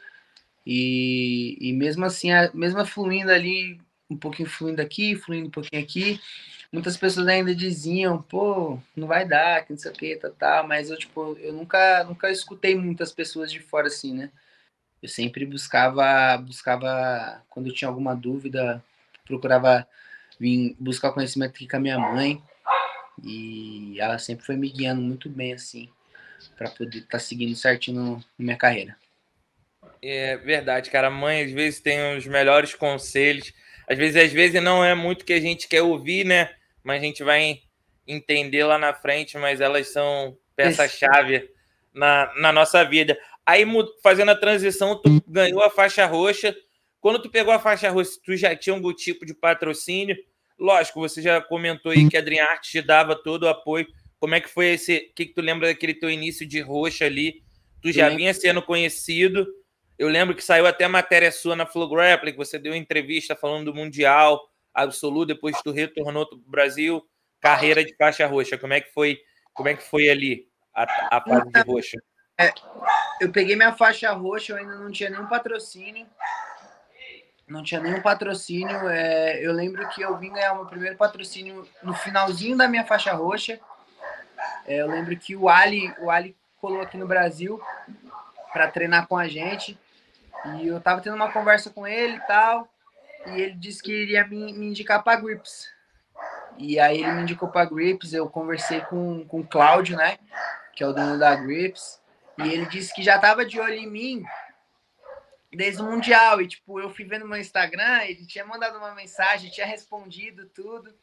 [0.65, 5.81] E, e mesmo assim, a, mesmo fluindo ali um pouquinho fluindo aqui, fluindo um pouquinho
[5.81, 6.19] aqui.
[6.71, 10.63] Muitas pessoas ainda diziam, pô, não vai dar, que não sei o que, tá, tá,
[10.63, 14.29] mas eu, tipo, eu nunca, nunca escutei muitas pessoas de fora assim, né?
[15.01, 18.83] Eu sempre buscava, buscava, quando eu tinha alguma dúvida,
[19.25, 19.87] procurava
[20.39, 22.41] vir buscar conhecimento aqui com a minha mãe.
[23.23, 25.89] E ela sempre foi me guiando muito bem, assim,
[26.57, 28.97] para poder estar tá seguindo certinho na minha carreira.
[30.01, 31.07] É verdade, cara.
[31.07, 33.53] A mãe às vezes tem os melhores conselhos.
[33.87, 36.49] Às vezes, às vezes não é muito que a gente quer ouvir, né?
[36.83, 37.61] Mas a gente vai
[38.07, 41.49] entender lá na frente, mas elas são peça-chave
[41.93, 43.17] na, na nossa vida.
[43.45, 43.65] Aí,
[44.03, 46.55] fazendo a transição, tu ganhou a faixa roxa.
[46.99, 50.15] Quando tu pegou a faixa roxa, tu já tinha algum tipo de patrocínio?
[50.57, 53.87] Lógico, você já comentou aí que a Dream Art te dava todo o apoio.
[54.19, 55.09] Como é que foi esse?
[55.11, 57.41] O que, que tu lembra daquele teu início de roxa ali?
[57.81, 58.17] Tu já Sim.
[58.17, 59.47] vinha sendo conhecido.
[59.97, 63.71] Eu lembro que saiu até matéria sua na Flow Grappling, que você deu entrevista falando
[63.71, 64.39] do Mundial
[64.73, 67.01] absoluto, depois tu retornou para o Brasil,
[67.39, 68.57] carreira de faixa roxa.
[68.57, 69.17] Como é que foi?
[69.53, 71.97] Como é que foi ali a, a fase de roxa?
[72.37, 72.53] É,
[73.19, 76.07] eu peguei minha faixa roxa, eu ainda não tinha nenhum patrocínio.
[77.47, 78.87] Não tinha nenhum patrocínio.
[78.87, 82.85] É, eu lembro que eu vim ganhar o meu primeiro patrocínio no finalzinho da minha
[82.85, 83.59] faixa roxa.
[84.65, 87.59] É, eu lembro que o Ali, o Ali colou aqui no Brasil
[88.53, 89.77] para treinar com a gente.
[90.57, 92.67] E eu tava tendo uma conversa com ele e tal.
[93.27, 95.67] E ele disse que iria me, me indicar para Grips.
[96.59, 98.11] E aí ele me indicou para Grips.
[98.11, 100.19] Eu conversei com, com o Cláudio, né?
[100.73, 102.01] Que é o dono da Grips.
[102.37, 104.23] E ele disse que já tava de olho em mim
[105.53, 106.41] desde o Mundial.
[106.41, 110.93] E, tipo, eu fui vendo meu Instagram, ele tinha mandado uma mensagem, tinha respondido tudo.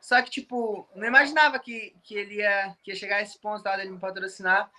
[0.00, 3.64] Só que, tipo, não imaginava que, que ele ia, que ia chegar a esse ponto
[3.64, 4.70] tá, dele me patrocinar.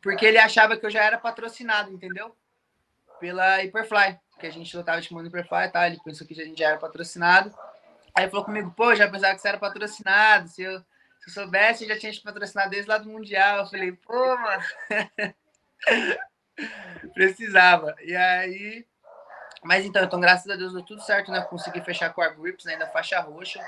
[0.00, 2.36] Porque ele achava que eu já era patrocinado, entendeu?
[3.18, 4.20] Pela Hyperfly.
[4.38, 5.88] Que a gente lutava de comando Hyperfly, tá?
[5.88, 7.52] Ele pensou que a gente já era patrocinado.
[8.14, 10.48] Aí falou comigo, pô, já pensava que você era patrocinado.
[10.48, 13.58] Se eu, se eu soubesse, eu já tinha te patrocinado desde lá do Mundial.
[13.58, 14.62] Eu falei, pô, mano.
[17.12, 17.94] Precisava.
[18.02, 18.86] E aí.
[19.62, 21.40] Mas então, então, graças a Deus deu tudo certo, né?
[21.42, 22.76] Consegui fechar com a Grips, né?
[22.76, 23.60] Da faixa roxa.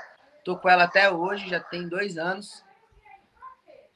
[0.44, 2.64] Tô com ela até hoje, já tem dois anos.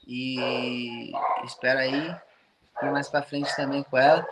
[0.06, 1.12] E
[1.44, 2.16] espero aí
[2.82, 4.26] ir mais para frente também com ela.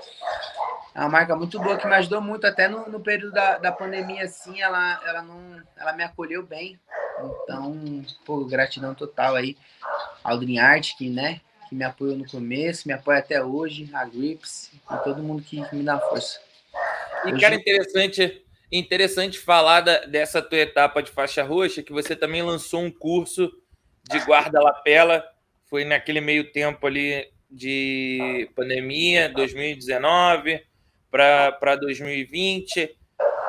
[0.95, 3.73] É uma marca muito boa que me ajudou muito, até no, no período da, da
[3.73, 6.79] pandemia, assim, ela, ela, não, ela me acolheu bem.
[7.43, 9.57] Então, pô, gratidão total aí
[10.23, 14.05] ao Dream Art, que, né, que me apoiou no começo, me apoia até hoje, a
[14.05, 16.41] Grips e todo mundo que, que me dá força.
[17.25, 17.41] E, hoje...
[17.41, 22.81] cara, interessante, interessante falar da, dessa tua etapa de faixa roxa, que você também lançou
[22.81, 23.51] um curso
[24.11, 25.25] de guarda-lapela,
[25.69, 30.68] foi naquele meio tempo ali de pandemia, 2019
[31.11, 32.97] para 2020.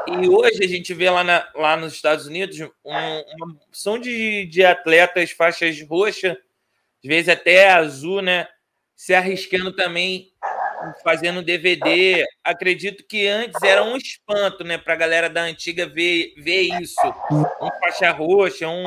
[0.08, 4.46] E hoje a gente vê lá, na, lá nos Estados Unidos um, uma opção de,
[4.46, 8.48] de atletas faixas roxas às vezes até azul, né?
[8.96, 10.34] Se arriscando também
[11.04, 12.26] fazendo DVD.
[12.44, 17.02] Acredito que antes era um espanto, né, para a galera da antiga ver, ver isso.
[17.62, 18.84] Um faixa roxa, um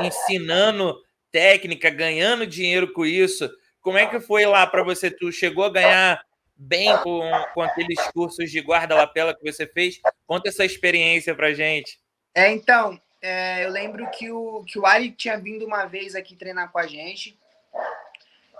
[0.00, 0.96] ensinando
[1.30, 3.50] técnica, ganhando dinheiro com isso.
[3.80, 5.10] Como é que foi lá para você?
[5.10, 6.22] Tu chegou a ganhar
[6.62, 7.20] bem com,
[7.54, 10.00] com aqueles cursos de guarda-lapela que você fez?
[10.26, 11.98] Conta essa experiência para gente.
[12.34, 16.36] É, então, é, eu lembro que o, que o Ari tinha vindo uma vez aqui
[16.36, 17.38] treinar com a gente.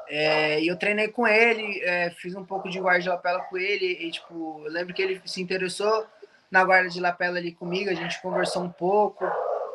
[0.09, 3.87] É, e eu treinei com ele, é, fiz um pouco de guarda lapela com ele.
[3.87, 6.07] E, tipo, eu lembro que ele se interessou
[6.51, 9.25] na guarda de lapela ali comigo, a gente conversou um pouco.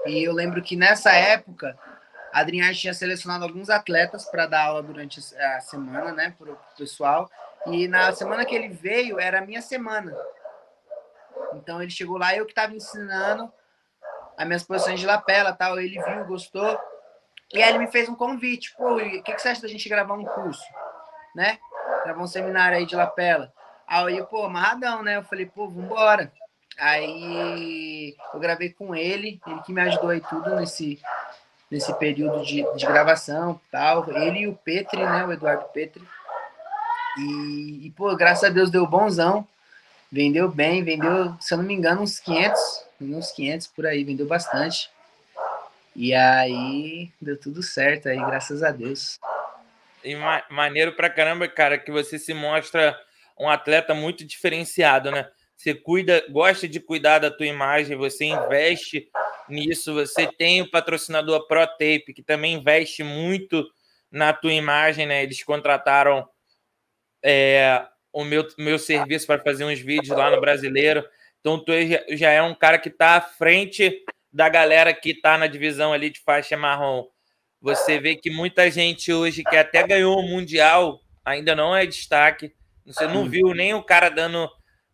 [0.05, 1.77] E eu lembro que nessa época,
[2.31, 6.57] a Adriana tinha selecionado alguns atletas para dar aula durante a semana, né, para o
[6.77, 7.29] pessoal.
[7.65, 10.15] E na semana que ele veio, era a minha semana.
[11.53, 13.51] Então ele chegou lá, eu que estava ensinando
[14.37, 15.79] as minhas posições de lapela tal.
[15.79, 16.79] Ele viu, gostou.
[17.53, 18.73] E aí ele me fez um convite.
[18.77, 20.63] Pô, o que, que você acha da gente gravar um curso?
[21.35, 21.57] Né?
[22.03, 23.51] Gravar um seminário aí de lapela.
[23.87, 25.17] Aí eu, pô, amarradão, né?
[25.17, 26.31] Eu falei, pô, vambora.
[26.77, 31.01] Aí eu gravei com ele, ele que me ajudou aí tudo nesse,
[31.71, 34.07] nesse período de, de gravação tal.
[34.11, 35.25] Ele e o Petri, né?
[35.25, 36.05] O Eduardo Petri.
[37.17, 39.47] E, e, pô, graças a Deus deu bonzão.
[40.11, 44.25] Vendeu bem, vendeu, se eu não me engano, uns 500 uns 500 por aí, vendeu
[44.25, 44.89] bastante.
[45.95, 49.19] E aí deu tudo certo aí, graças a Deus.
[50.03, 52.97] E ma maneiro pra caramba, cara, que você se mostra
[53.37, 55.27] um atleta muito diferenciado, né?
[55.55, 59.09] Você cuida, gosta de cuidar da tua imagem, você investe
[59.49, 63.67] nisso, você tem o patrocinador ProTape, que também investe muito
[64.11, 65.23] na tua imagem, né?
[65.23, 66.27] Eles contrataram
[67.23, 71.05] é, o meu, meu serviço para fazer uns vídeos lá no Brasileiro.
[71.39, 71.71] Então, tu
[72.11, 76.09] já é um cara que está à frente da galera que está na divisão ali
[76.09, 77.07] de faixa marrom.
[77.61, 82.53] Você vê que muita gente hoje que até ganhou o Mundial ainda não é destaque.
[82.85, 84.49] Você não viu nem o cara dando,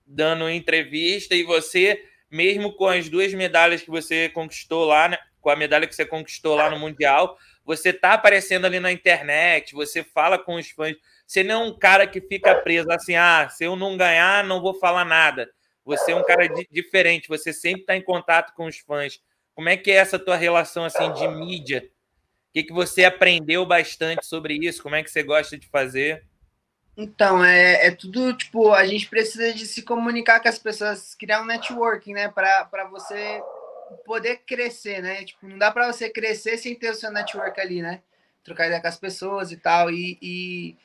[0.06, 5.18] dando entrevista e você, mesmo com as duas medalhas que você conquistou lá, né?
[5.44, 9.74] com a medalha que você conquistou lá no Mundial, você tá aparecendo ali na internet,
[9.74, 10.96] você fala com os fãs.
[11.34, 14.62] Você não é um cara que fica preso assim, ah, se eu não ganhar, não
[14.62, 15.50] vou falar nada.
[15.84, 19.20] Você é um cara diferente, você sempre está em contato com os fãs.
[19.56, 21.90] Como é que é essa tua relação assim de mídia?
[22.50, 24.84] O que, que você aprendeu bastante sobre isso?
[24.84, 26.24] Como é que você gosta de fazer?
[26.96, 31.42] Então, é, é tudo, tipo, a gente precisa de se comunicar com as pessoas, criar
[31.42, 32.28] um networking, né?
[32.28, 33.42] Para você
[34.06, 35.24] poder crescer, né?
[35.24, 38.04] Tipo, não dá para você crescer sem ter o seu network ali, né?
[38.44, 39.90] Trocar ideia com as pessoas e tal.
[39.90, 40.78] E, e,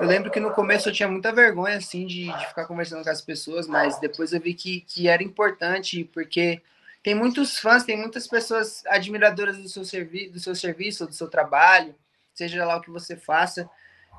[0.00, 3.10] eu lembro que no começo eu tinha muita vergonha, assim, de, de ficar conversando com
[3.10, 6.60] as pessoas, mas depois eu vi que, que era importante, porque
[7.02, 11.28] tem muitos fãs, tem muitas pessoas admiradoras do seu, servi do seu serviço, do seu
[11.28, 11.94] trabalho,
[12.34, 13.68] seja lá o que você faça.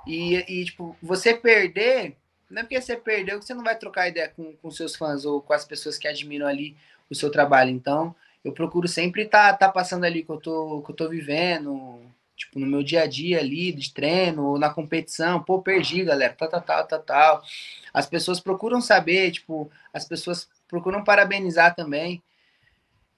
[0.06, 2.16] E, e, tipo, você perder,
[2.50, 5.26] não é porque você perdeu que você não vai trocar ideia com, com seus fãs
[5.26, 6.78] ou com as pessoas que admiram ali
[7.10, 7.70] o seu trabalho.
[7.70, 11.10] Então, eu procuro sempre estar tá, tá passando ali que eu tô, que eu tô
[11.10, 12.02] vivendo,
[12.38, 16.36] tipo, no meu dia a dia ali, de treino, ou na competição, pô, perdi, galera,
[16.38, 17.44] tal, tal, tal, tal, tal.
[17.92, 22.22] As pessoas procuram saber, tipo, as pessoas procuram parabenizar também.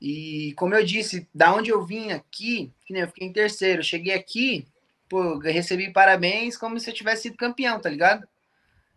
[0.02, 3.84] E como eu disse, da onde eu vim aqui, que nem eu fiquei em terceiro,
[3.84, 4.66] cheguei aqui,
[5.10, 8.26] pô, recebi parabéns como se eu tivesse sido campeão, tá ligado?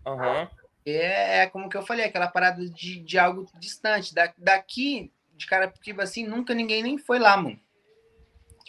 [0.06, 0.48] Uhum.
[0.87, 4.14] É, é, como que eu falei, aquela parada de, de algo distante.
[4.14, 7.58] Da, daqui, de Carapicuíba, assim, nunca ninguém nem foi lá, mano.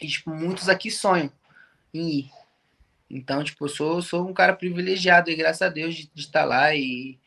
[0.01, 1.31] E, tipo, muitos aqui sonham
[1.93, 2.31] em ir.
[3.09, 6.45] Então, tipo, eu sou, sou um cara privilegiado e graças a Deus de estar tá
[6.45, 7.19] lá e,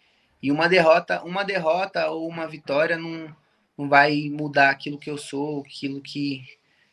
[0.42, 3.34] e uma derrota, uma derrota ou uma vitória não,
[3.78, 6.44] não vai mudar aquilo que eu sou, aquilo que,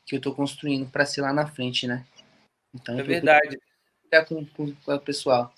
[0.05, 2.05] que eu tô construindo para ser lá na frente, né?
[2.73, 3.57] Então, é verdade.
[4.11, 5.51] É com, com, com o pessoal.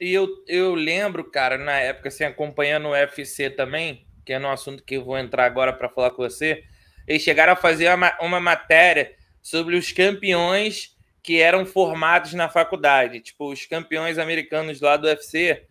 [0.00, 4.48] E eu, eu lembro, cara, na época, assim, acompanhando o UFC também, que é no
[4.48, 6.62] assunto que eu vou entrar agora para falar com você,
[7.08, 13.20] eles chegaram a fazer uma, uma matéria sobre os campeões que eram formados na faculdade.
[13.20, 15.66] Tipo, os campeões americanos lá do UFC,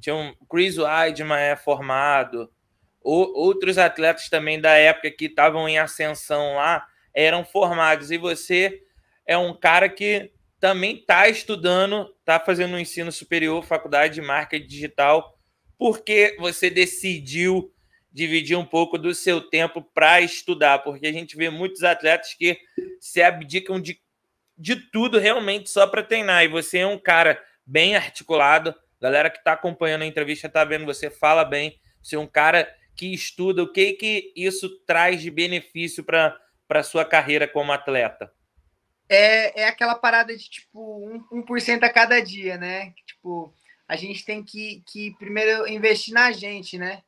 [0.00, 2.50] tinham Chris Weidman é formado,
[3.00, 8.10] outros atletas também da época que estavam em ascensão lá eram formados.
[8.10, 8.82] E você
[9.26, 14.66] é um cara que também está estudando, está fazendo um ensino superior, faculdade de marketing
[14.66, 15.36] digital,
[15.78, 17.72] porque você decidiu
[18.12, 22.58] dividir um pouco do seu tempo para estudar, porque a gente vê muitos atletas que
[23.00, 24.00] se abdicam de,
[24.62, 29.38] de tudo realmente só para treinar, e você é um cara bem articulado, galera que
[29.38, 33.62] está acompanhando a entrevista está vendo, você fala bem, você é um cara que estuda,
[33.62, 38.32] o que que isso traz de benefício para a sua carreira como atleta?
[39.12, 42.94] é, é aquela parada de tipo 1%, 1 a cada dia, né?
[43.06, 43.52] Tipo,
[43.86, 47.02] a gente tem que, que primeiro investir na gente, né?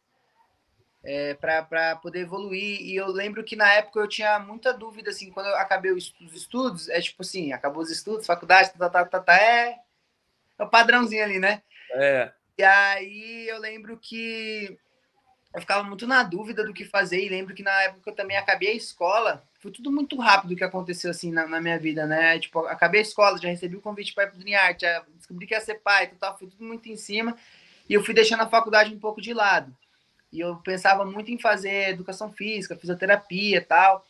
[1.05, 2.81] É, para poder evoluir.
[2.81, 6.15] E eu lembro que na época eu tinha muita dúvida, assim, quando eu acabei os,
[6.33, 9.77] estudos, é tipo assim, acabou os estudos, faculdade, tá, tá, tá, tá, é,
[10.59, 11.63] é o padrãozinho ali, né?
[11.93, 12.33] É.
[12.57, 14.79] E aí eu lembro que
[15.55, 18.37] eu ficava muito na dúvida do que fazer, e lembro que na época eu também
[18.37, 22.39] acabei a escola, foi tudo muito rápido que aconteceu assim na, na, minha vida, né?
[22.39, 25.47] Tipo, acabei a escola, já recebi o convite para ir para o Dream já descobri
[25.47, 27.37] que ia ser pai, tal, foi tudo muito em cima.
[27.89, 29.75] E eu fui deixando a faculdade um pouco de lado.
[30.35, 34.05] E eu pensava muito em fazer educação física, fisioterapia e tal.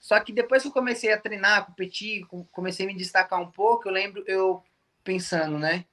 [0.00, 3.86] Só que depois que eu comecei a treinar, competir, comecei a me destacar um pouco,
[3.86, 4.64] eu lembro eu
[5.04, 5.84] pensando, né?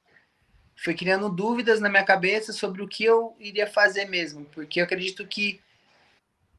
[0.78, 4.86] Foi criando dúvidas na minha cabeça sobre o que eu iria fazer mesmo, porque eu
[4.86, 5.60] acredito que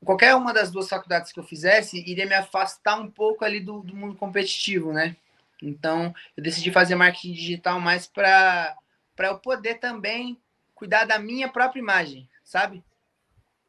[0.05, 3.81] qualquer uma das duas faculdades que eu fizesse iria me afastar um pouco ali do,
[3.81, 5.17] do mundo competitivo, né?
[5.63, 8.77] Então, eu decidi fazer marketing digital mais para
[9.21, 10.39] eu poder também
[10.75, 12.85] cuidar da minha própria imagem, sabe?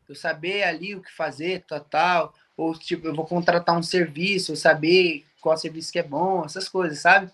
[0.08, 4.56] Eu saber ali o que fazer, total, ou tipo, eu vou contratar um serviço, eu
[4.56, 7.32] saber qual serviço que é bom, essas coisas, sabe?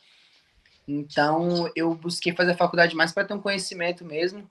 [0.88, 4.50] Então, eu busquei fazer a faculdade mais para ter um conhecimento mesmo,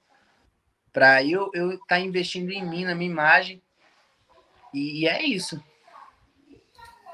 [0.92, 3.62] para eu eu estar tá investindo em mim, na minha imagem,
[4.72, 5.62] e, é isso.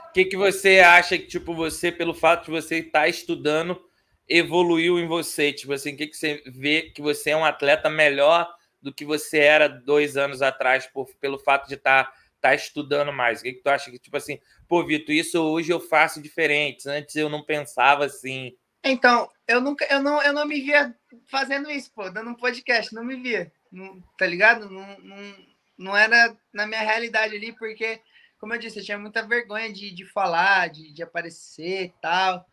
[0.09, 3.81] O que, que você acha que, tipo, você, pelo fato de você estar tá estudando,
[4.29, 5.53] evoluiu em você?
[5.53, 8.49] Tipo assim, o que, que você vê que você é um atleta melhor
[8.81, 13.13] do que você era dois anos atrás, por, pelo fato de estar tá, tá estudando
[13.13, 13.41] mais?
[13.41, 14.39] O que, que tu acha que, tipo assim,
[14.69, 16.89] pô, Vitor, isso hoje eu faço diferente.
[16.89, 18.57] Antes eu não pensava assim.
[18.85, 20.95] Então, eu nunca, eu não, eu não me via
[21.27, 23.53] fazendo isso, pô, dando um podcast, não me via.
[23.71, 24.71] Não, tá ligado?
[24.71, 25.37] Não, não,
[25.77, 28.01] não era na minha realidade ali, porque,
[28.39, 32.47] como eu disse, eu tinha muita vergonha de, de falar, de, de aparecer e tal.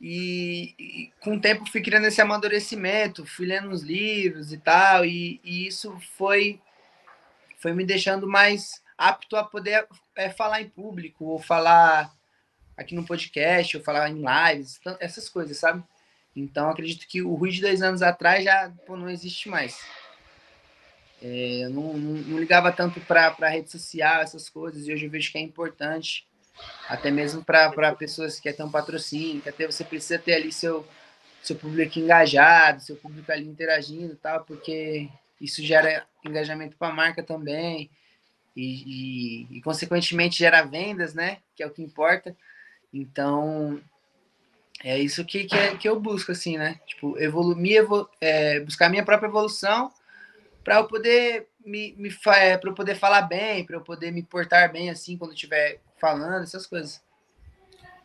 [0.00, 5.04] E, e, com o tempo fui criando esse amadurecimento, fui lendo uns livros e tal,
[5.04, 6.60] e, e isso foi
[7.58, 12.12] foi me deixando mais apto a poder é, falar em público, ou falar
[12.76, 15.82] aqui no podcast, ou falar em lives, essas coisas, sabe?
[16.34, 19.80] Então, acredito que o Rui de dois anos atrás já pô, não existe mais.
[21.22, 25.10] É, eu não, não, não, ligava tanto para rede social, essas coisas, e hoje eu
[25.10, 26.26] vejo que é importante,
[26.88, 30.52] até mesmo para pessoas que querem ter um patrocínio, que até você precisa ter ali
[30.52, 30.86] seu,
[31.42, 35.08] seu público engajado, seu público ali interagindo e tal, porque
[35.40, 37.90] isso gera engajamento para a marca também,
[38.56, 41.38] e, e, e, consequentemente gera vendas, né?
[41.54, 42.34] Que é o que importa.
[42.92, 43.78] Então,
[44.82, 46.80] é isso que, que, é, que eu busco, assim, né?
[46.86, 49.92] Tipo, evoluir, me evolu é, buscar minha própria evolução
[50.64, 54.22] para eu poder me, me é, para eu poder falar bem, para eu poder me
[54.22, 57.02] portar bem assim quando estiver falando, essas coisas.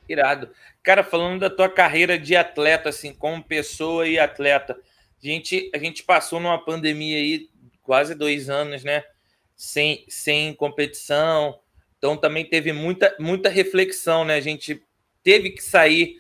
[0.08, 0.50] Irado.
[0.84, 5.78] Cara, falando da tua carreira de atleta, assim, como pessoa e atleta, a gente, a
[5.78, 7.50] gente passou numa pandemia aí
[7.84, 9.04] quase dois anos, né?
[9.56, 11.60] Sem, sem competição.
[11.98, 14.36] Então também teve muita, muita reflexão, né?
[14.36, 14.84] A gente
[15.24, 16.16] teve que sair.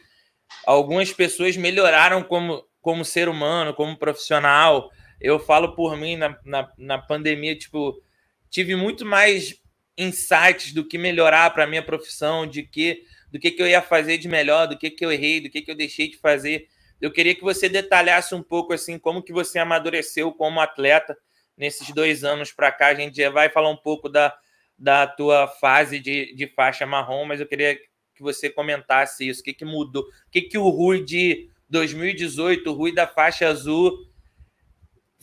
[0.65, 6.71] Algumas pessoas melhoraram como, como ser humano, como profissional eu falo por mim na, na,
[6.77, 8.01] na pandemia, tipo,
[8.49, 9.60] tive muito mais
[10.01, 14.17] insights do que melhorar para minha profissão, de que do que, que eu ia fazer
[14.17, 16.67] de melhor, do que, que eu errei, do que, que eu deixei de fazer.
[16.99, 21.17] Eu queria que você detalhasse um pouco assim como que você amadureceu como atleta
[21.55, 22.87] nesses dois anos para cá.
[22.87, 24.35] A gente já vai falar um pouco da,
[24.77, 29.39] da tua fase de, de faixa marrom, mas eu queria que você comentasse isso.
[29.39, 30.03] O que, que mudou?
[30.03, 33.97] O que, que o Rui de 2018, o Rui da faixa azul,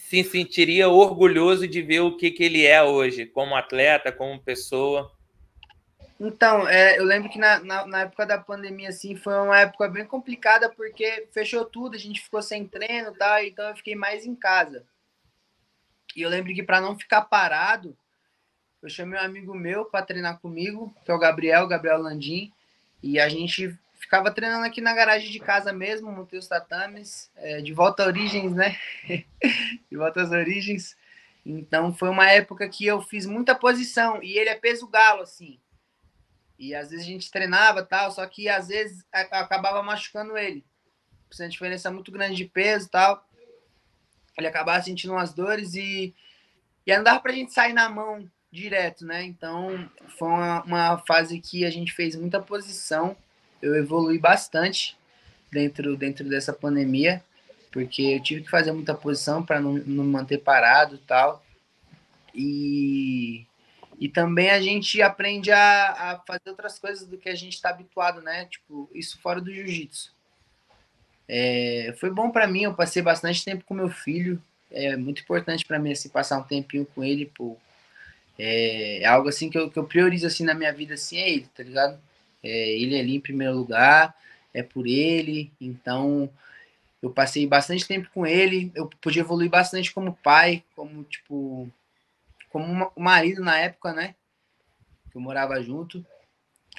[0.09, 5.13] se sentiria orgulhoso de ver o que, que ele é hoje, como atleta, como pessoa?
[6.19, 9.87] Então, é, eu lembro que na, na, na, época da pandemia, assim, foi uma época
[9.87, 13.95] bem complicada, porque fechou tudo, a gente ficou sem treino e tal, então eu fiquei
[13.95, 14.83] mais em casa.
[16.17, 17.95] E eu lembro que para não ficar parado,
[18.83, 22.51] eu chamei um amigo meu para treinar comigo, que é o Gabriel, Gabriel Landim,
[23.03, 27.61] e a gente ficava treinando aqui na garagem de casa mesmo, montei os tatames, é,
[27.61, 28.79] de volta às origens, né?
[29.91, 30.97] de volta às origens.
[31.45, 35.59] Então foi uma época que eu fiz muita posição e ele é peso galo, assim.
[36.59, 40.65] E às vezes a gente treinava tal, só que às vezes acabava machucando ele.
[41.29, 43.25] Por uma diferença muito grande de peso tal.
[44.37, 46.15] Ele acabava sentindo umas dores e,
[46.87, 49.23] e não dava pra gente sair na mão direto, né?
[49.23, 53.17] Então foi uma, uma fase que a gente fez muita posição
[53.63, 54.97] eu evolui bastante
[55.51, 57.23] dentro, dentro dessa pandemia,
[57.71, 61.45] porque eu tive que fazer muita posição para não, não manter parado tal.
[62.35, 63.47] E,
[63.99, 67.71] e também a gente aprende a, a fazer outras coisas do que a gente está
[67.71, 68.47] habituado, né?
[68.47, 70.13] Tipo, isso fora do jiu-jitsu.
[71.29, 74.43] É, foi bom para mim, eu passei bastante tempo com meu filho.
[74.71, 77.57] É muito importante para mim assim, passar um tempinho com ele, pô.
[78.39, 81.29] É, é, algo assim que eu, que eu priorizo assim na minha vida, assim, é
[81.29, 82.01] ele, tá ligado?
[82.43, 84.15] É, ele ali em primeiro lugar,
[84.53, 86.31] é por ele, então
[87.03, 91.71] eu passei bastante tempo com ele, eu podia evoluir bastante como pai, como tipo,
[92.51, 94.15] como marido na época, né?
[95.11, 96.05] Que eu morava junto.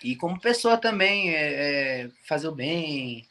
[0.04, 3.26] E como pessoa também, é, é, fazer o bem.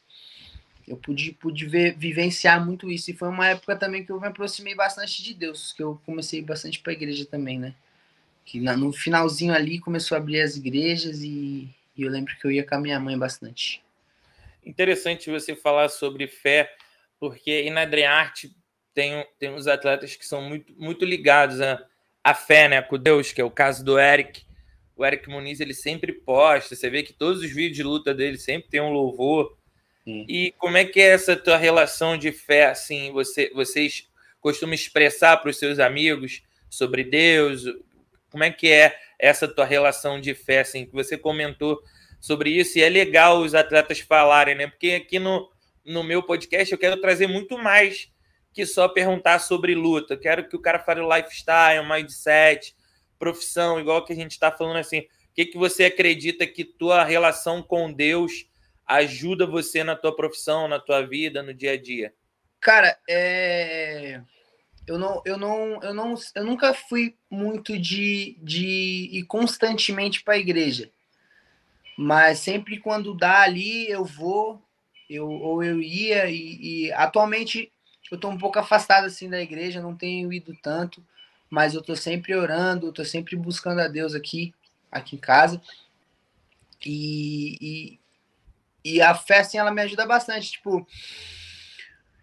[0.87, 3.11] Eu pude, pude ver, vivenciar muito isso.
[3.11, 6.43] E foi uma época também que eu me aproximei bastante de Deus, que eu comecei
[6.43, 7.75] bastante para a igreja também, né?
[8.45, 12.51] Que no finalzinho ali começou a abrir as igrejas e, e eu lembro que eu
[12.53, 13.83] ia com a minha mãe bastante.
[14.65, 16.73] Interessante você falar sobre fé,
[17.19, 18.55] porque aí na Drearte
[18.95, 21.85] tem, tem uns atletas que são muito, muito ligados à,
[22.23, 22.81] à fé, né?
[22.81, 24.47] Com Deus, que é o caso do Eric.
[24.97, 28.39] O Eric Muniz, ele sempre posta, você vê que todos os vídeos de luta dele
[28.39, 29.57] sempre tem um louvor.
[30.05, 30.25] Sim.
[30.29, 34.09] E como é que é essa tua relação de fé, assim, você, vocês
[34.41, 37.65] costumam expressar para os seus amigos sobre Deus?
[38.31, 41.83] Como é que é essa tua relação de fé, assim, que você comentou
[42.21, 44.67] sobre isso, e é legal os atletas falarem, né?
[44.67, 45.51] Porque aqui no,
[45.85, 48.11] no meu podcast eu quero trazer muito mais
[48.53, 50.15] que só perguntar sobre luta.
[50.15, 52.75] Eu quero que o cara fale lifestyle, mindset,
[53.19, 55.01] profissão, igual que a gente está falando assim.
[55.01, 58.49] O que, que você acredita que tua relação com Deus
[58.85, 62.13] ajuda você na tua profissão, na tua vida, no dia a dia?
[62.61, 64.21] Cara, é
[64.89, 70.35] eu não, eu não, eu não, eu nunca fui muito de, de ir constantemente para
[70.35, 70.91] a igreja,
[71.97, 74.63] mas sempre quando dá ali eu vou,
[75.09, 77.71] eu ou eu ia e, e atualmente
[78.11, 81.05] eu estou um pouco afastado assim da igreja, não tenho ido tanto,
[81.51, 84.55] mas eu estou sempre orando, estou sempre buscando a Deus aqui,
[84.91, 85.61] aqui em casa.
[86.85, 88.01] E, e,
[88.83, 90.87] e a fé assim ela me ajuda bastante, tipo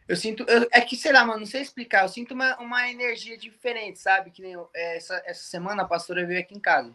[0.07, 0.43] eu sinto.
[0.47, 2.03] Eu, é que, sei lá, mano, não sei explicar.
[2.03, 4.31] Eu sinto uma, uma energia diferente, sabe?
[4.31, 6.93] Que nem eu, essa, essa semana a pastora veio aqui em casa.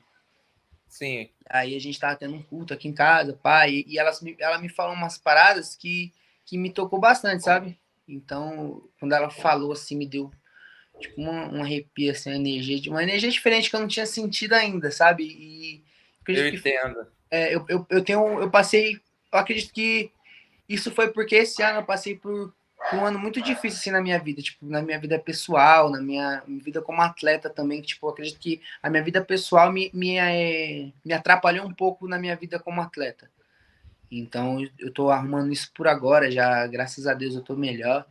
[0.88, 1.30] Sim.
[1.48, 4.68] Aí a gente tava tendo um culto aqui em casa, pai, e elas, ela me
[4.68, 6.12] falou umas paradas que,
[6.44, 7.78] que me tocou bastante, sabe?
[8.08, 10.32] Então, quando ela falou assim, me deu
[10.98, 14.54] tipo um, um arrepio, assim, uma energia, uma energia diferente que eu não tinha sentido
[14.54, 15.24] ainda, sabe?
[15.24, 15.84] E
[16.26, 17.06] eu entendo.
[17.30, 19.00] é, eu, eu, eu tenho, eu passei,
[19.32, 20.12] eu acredito que
[20.68, 22.52] isso foi porque esse ano eu passei por,
[22.96, 26.42] um ano muito difícil assim na minha vida, tipo, na minha vida pessoal, na minha,
[26.46, 30.90] vida como atleta também, tipo, eu acredito que a minha vida pessoal me, me, é,
[31.04, 33.30] me atrapalhou um pouco na minha vida como atleta.
[34.10, 38.04] Então eu tô arrumando isso por agora, já graças a Deus eu tô melhor.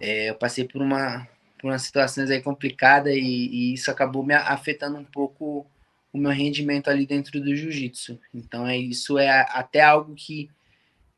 [0.00, 1.26] É, eu passei por uma
[1.58, 5.64] por umas situações aí complicadas e, e, isso acabou me afetando um pouco
[6.12, 8.18] o meu rendimento ali dentro do jiu-jitsu.
[8.34, 10.50] Então é isso é até algo que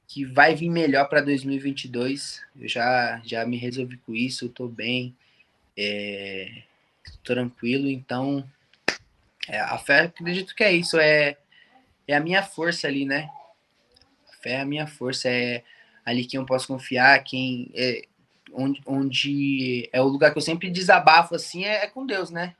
[0.07, 2.42] que vai vir melhor para 2022.
[2.61, 5.14] Eu já já me resolvi com isso, estou bem,
[5.76, 6.62] é,
[7.22, 7.88] tranquilo.
[7.88, 8.48] Então
[9.48, 11.36] é, a fé, acredito que é isso, é
[12.07, 13.30] é a minha força ali, né?
[14.44, 15.64] fé é a minha força, é
[16.05, 18.02] ali quem eu posso confiar, quem é,
[18.52, 22.55] onde, onde é o lugar que eu sempre desabafo assim é, é com Deus, né?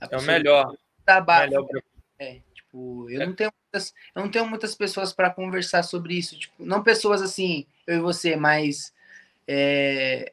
[0.00, 0.76] é o melhor.
[1.06, 1.80] Desabafo, melhor pra...
[2.18, 2.40] É,
[2.70, 3.26] tipo, eu é.
[3.26, 7.20] não tenho muitas, eu não tenho muitas pessoas para conversar sobre isso, tipo, não pessoas
[7.20, 8.94] assim, eu e você, mas
[9.46, 10.32] é,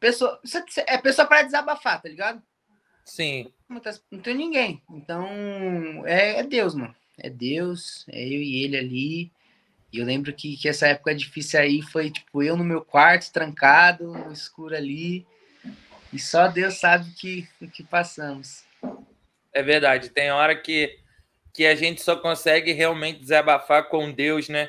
[0.00, 0.40] pessoa,
[0.86, 2.42] é pessoa para desabafar, tá ligado?
[3.04, 3.52] Sim.
[3.68, 4.82] Muitas, não tem ninguém.
[4.90, 5.26] Então,
[6.06, 6.94] é, é Deus, mano.
[7.16, 9.32] É Deus, é eu e ele ali.
[9.92, 13.32] E eu lembro que, que essa época difícil aí foi, tipo, eu no meu quarto,
[13.32, 15.26] trancado, no escuro ali.
[16.12, 18.64] E só Deus sabe o que, o que passamos.
[19.52, 20.10] É verdade.
[20.10, 20.98] Tem hora que,
[21.52, 24.68] que a gente só consegue realmente desabafar com Deus, né?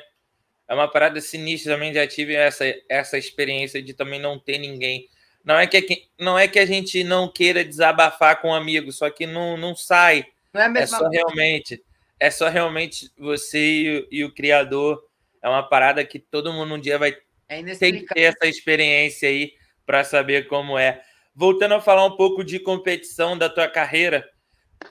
[0.68, 1.92] É uma parada sinistra também.
[1.92, 5.08] Já tive essa, essa experiência de também não ter ninguém.
[5.44, 9.10] Não é que, não é que a gente não queira desabafar com um amigo, só
[9.10, 10.26] que não, não sai.
[10.52, 11.82] Não é, a mesma é só realmente
[12.20, 15.02] é só realmente você e, e o criador
[15.42, 17.16] é uma parada que todo mundo um dia vai
[17.48, 19.54] é ter que ter essa experiência aí
[19.86, 21.02] para saber como é.
[21.34, 24.28] Voltando a falar um pouco de competição da tua carreira,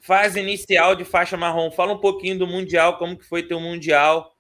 [0.02, 4.36] fase inicial de faixa marrom, fala um pouquinho do mundial, como que foi teu mundial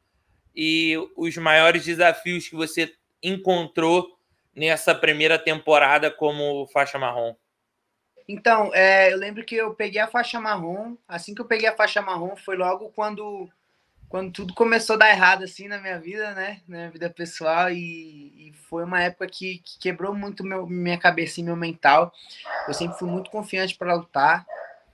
[0.56, 4.18] e os maiores desafios que você encontrou
[4.56, 7.36] nessa primeira temporada como faixa marrom.
[8.28, 10.95] Então, é, eu lembro que eu peguei a faixa marrom.
[11.08, 13.50] Assim que eu peguei a faixa marrom, foi logo quando
[14.10, 16.62] quando tudo começou a dar errado assim na minha vida, né?
[16.68, 20.97] Na minha vida pessoal e, e foi uma época que, que, quebrou muito meu, minha
[20.97, 22.12] cabeça e meu mental.
[22.68, 24.45] Eu sempre fui muito confiante para lutar,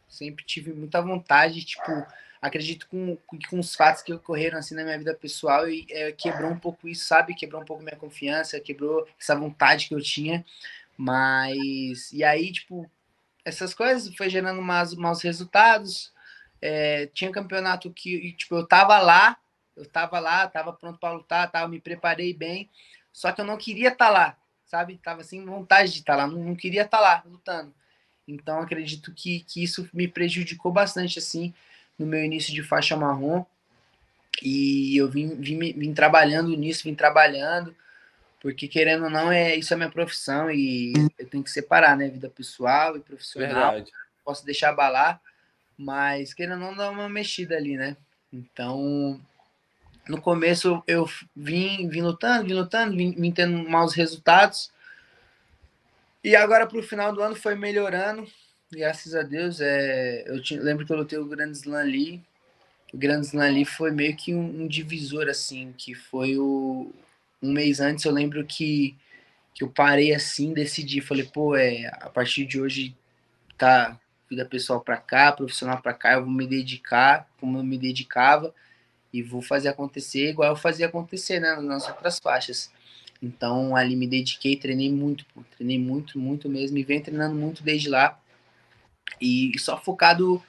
[0.07, 1.91] sempre tive muita vontade, tipo,
[2.41, 3.17] acredito com,
[3.49, 6.87] com os fatos que ocorreram assim na minha vida pessoal e é, quebrou um pouco
[6.87, 7.35] isso, sabe?
[7.35, 10.45] Quebrou um pouco minha confiança, quebrou essa vontade que eu tinha.
[10.97, 12.89] Mas e aí, tipo,
[13.43, 16.13] essas coisas foi gerando maus, maus resultados
[16.61, 19.37] é, tinha campeonato que, tipo, eu tava lá,
[19.75, 22.69] eu tava lá, tava pronto para lutar, tava, me preparei bem,
[23.13, 24.97] só que eu não queria estar tá lá, sabe?
[24.97, 27.73] Tava sem vontade de estar tá lá, não, não queria estar tá lá lutando.
[28.27, 31.53] Então acredito que, que isso me prejudicou bastante assim
[31.97, 33.45] no meu início de faixa marrom.
[34.41, 37.73] E eu vim, vim, vim trabalhando nisso, vim trabalhando,
[38.41, 42.09] porque querendo ou não, é, isso é minha profissão e eu tenho que separar, né?
[42.09, 43.73] Vida pessoal e profissional.
[43.73, 43.91] Verdade.
[44.23, 45.21] Posso deixar abalar.
[45.77, 47.97] Mas querendo não dar uma mexida ali, né?
[48.31, 49.19] Então,
[50.07, 54.71] no começo eu vim, vim lutando, vim lutando, vim, vim tendo maus resultados.
[56.25, 58.27] E agora pro final do ano foi melhorando,
[58.71, 59.61] graças a Deus.
[59.61, 62.19] É, eu te, lembro que eu lutei o Grand Slam ali.
[62.91, 66.91] O Grand Slam ali foi meio que um, um divisor, assim, que foi o.
[67.43, 68.95] Um mês antes eu lembro que,
[69.53, 72.97] que eu parei assim, decidi, falei, pô, é, a partir de hoje
[73.55, 73.95] tá,
[74.27, 78.51] vida pessoal para cá, profissional para cá, eu vou me dedicar como eu me dedicava
[79.13, 82.71] e vou fazer acontecer igual eu fazia acontecer né, nas outras faixas.
[83.25, 87.63] Então ali me dediquei, treinei muito, pô, treinei muito, muito mesmo e venho treinando muito
[87.63, 88.19] desde lá
[89.19, 90.41] e só focado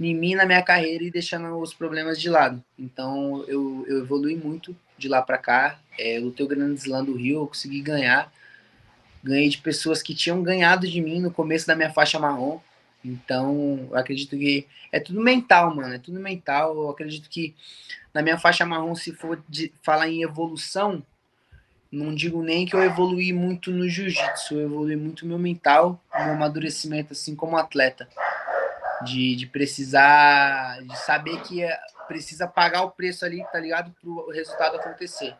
[0.00, 2.62] em mim, na minha carreira e deixando os problemas de lado.
[2.76, 5.78] Então eu, eu evolui muito de lá para cá.
[5.96, 8.32] É, eu lutei o Grande Slam do Rio, eu consegui ganhar.
[9.22, 12.58] Ganhei de pessoas que tinham ganhado de mim no começo da minha faixa marrom.
[13.04, 15.94] Então, eu acredito que é tudo mental, mano.
[15.94, 16.74] É tudo mental.
[16.74, 17.54] Eu acredito que
[18.12, 21.04] na minha faixa marrom, se for de falar em evolução,
[21.92, 26.32] não digo nem que eu evolui muito no jiu-jitsu, eu evolui muito meu mental, meu
[26.32, 28.08] amadurecimento, assim, como atleta.
[29.02, 31.76] De, de precisar, de saber que é,
[32.06, 33.92] precisa pagar o preço ali, tá ligado?
[34.00, 35.34] Para o resultado acontecer.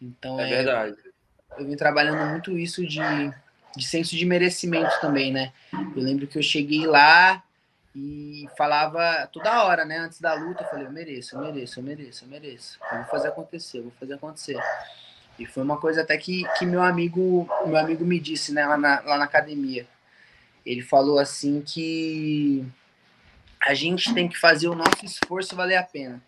[0.00, 0.96] Então, é, é verdade.
[1.58, 2.98] Eu vim trabalhando muito isso de
[3.76, 5.52] de senso de merecimento também, né?
[5.72, 7.42] Eu lembro que eu cheguei lá
[7.94, 9.98] e falava toda hora, né?
[9.98, 12.78] Antes da luta, eu falei, eu mereço, eu mereço, eu mereço, eu mereço.
[12.90, 14.58] Eu vou fazer acontecer, eu vou fazer acontecer.
[15.42, 18.76] E foi uma coisa até que, que meu amigo meu amigo me disse, né, lá
[18.76, 19.88] na, lá na academia.
[20.64, 22.64] Ele falou assim que
[23.60, 26.22] a gente tem que fazer o nosso esforço valer a pena.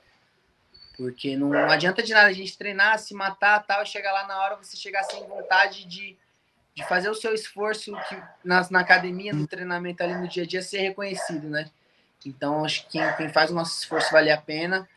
[0.97, 4.27] Porque não, não adianta de nada a gente treinar, se matar tal, e chegar lá
[4.27, 6.17] na hora você chegar sem vontade de,
[6.75, 10.47] de fazer o seu esforço que, na, na academia, no treinamento ali no dia a
[10.47, 11.71] dia, ser reconhecido, né?
[12.27, 14.89] Então, acho que quem, quem faz o nosso esforço valer a pena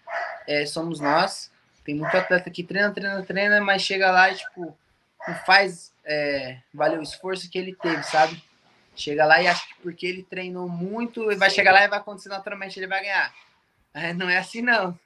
[0.47, 1.51] é, somos nós.
[1.88, 4.77] Tem muito atleta que treina, treina, treina, mas chega lá e, tipo,
[5.25, 8.43] não faz é, valer o esforço que ele teve, sabe?
[8.93, 12.27] Chega lá e acha que porque ele treinou muito, vai chegar lá e vai acontecer
[12.27, 13.33] naturalmente, ele vai ganhar.
[14.17, 14.99] Não é assim, não.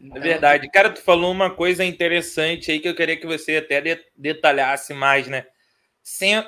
[0.00, 0.16] Então...
[0.16, 0.70] É verdade.
[0.70, 5.26] Cara, tu falou uma coisa interessante aí que eu queria que você até detalhasse mais,
[5.26, 5.44] né?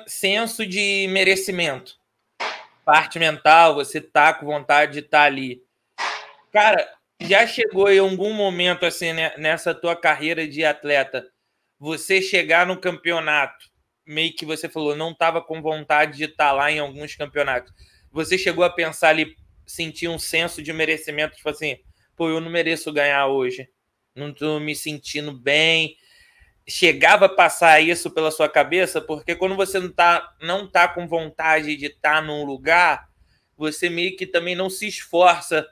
[0.07, 1.99] Senso de merecimento.
[2.85, 5.61] Parte mental, você tá com vontade de estar tá ali.
[6.49, 6.87] Cara,
[7.27, 11.25] já chegou em algum momento, assim, né, nessa tua carreira de atleta,
[11.79, 13.65] você chegar no campeonato,
[14.05, 17.73] meio que você falou, não estava com vontade de estar tá lá em alguns campeonatos.
[18.11, 21.77] Você chegou a pensar ali, sentir um senso de merecimento, tipo assim,
[22.15, 23.69] pô, eu não mereço ganhar hoje,
[24.15, 25.95] não estou me sentindo bem.
[26.67, 31.07] Chegava a passar isso pela sua cabeça, porque quando você não tá, não tá com
[31.07, 33.09] vontade de estar tá num lugar,
[33.57, 35.67] você meio que também não se esforça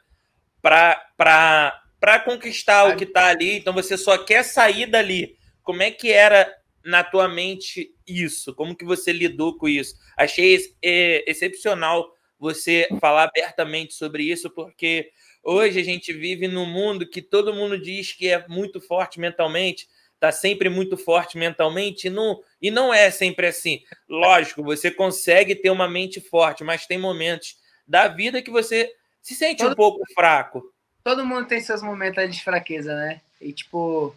[0.61, 5.37] para conquistar o que está ali, então você só quer sair dali.
[5.63, 6.51] Como é que era
[6.83, 8.53] na tua mente isso?
[8.53, 9.95] Como que você lidou com isso?
[10.17, 15.11] Achei é, excepcional você falar abertamente sobre isso, porque
[15.43, 19.87] Hoje a gente vive num mundo que todo mundo diz que é muito forte mentalmente,
[20.13, 23.81] está sempre muito forte mentalmente, e não, e não é sempre assim.
[24.07, 27.57] Lógico, você consegue ter uma mente forte, mas tem momentos
[27.87, 30.73] da vida que você se sente todo, um pouco fraco.
[31.03, 33.21] Todo mundo tem seus momentos de fraqueza, né?
[33.41, 34.15] E tipo,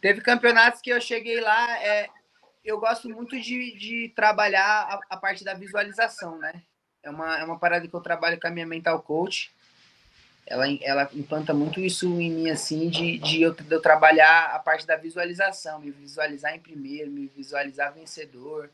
[0.00, 2.08] teve campeonatos que eu cheguei lá, é,
[2.64, 6.62] eu gosto muito de, de trabalhar a, a, parte da visualização, né?
[7.02, 9.52] É uma, é uma parada que eu trabalho com a minha mental coach
[10.46, 14.58] ela, ela implanta muito isso em mim, assim, de, de, eu, de eu trabalhar a
[14.58, 18.70] parte da visualização, me visualizar em primeiro, me visualizar vencedor,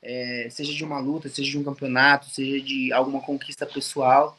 [0.00, 4.38] é, seja de uma luta, seja de um campeonato, seja de alguma conquista pessoal.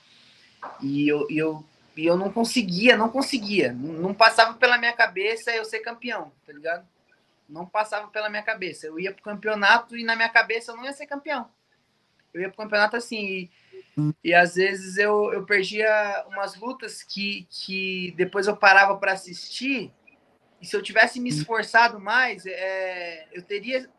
[0.81, 5.65] E eu, eu, e eu não conseguia, não conseguia, não passava pela minha cabeça eu
[5.65, 6.87] ser campeão, tá ligado?
[7.47, 8.87] Não passava pela minha cabeça.
[8.87, 11.49] Eu ia pro campeonato e na minha cabeça eu não ia ser campeão.
[12.33, 13.51] Eu ia pro campeonato assim, e
[14.23, 19.91] e às vezes eu, eu perdia umas lutas que, que depois eu parava para assistir.
[20.61, 23.89] E se eu tivesse me esforçado mais, é, eu teria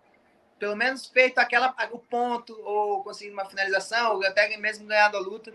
[0.58, 5.20] pelo menos feito aquela o ponto, ou conseguido uma finalização, ou até mesmo ganhado a
[5.20, 5.52] luta.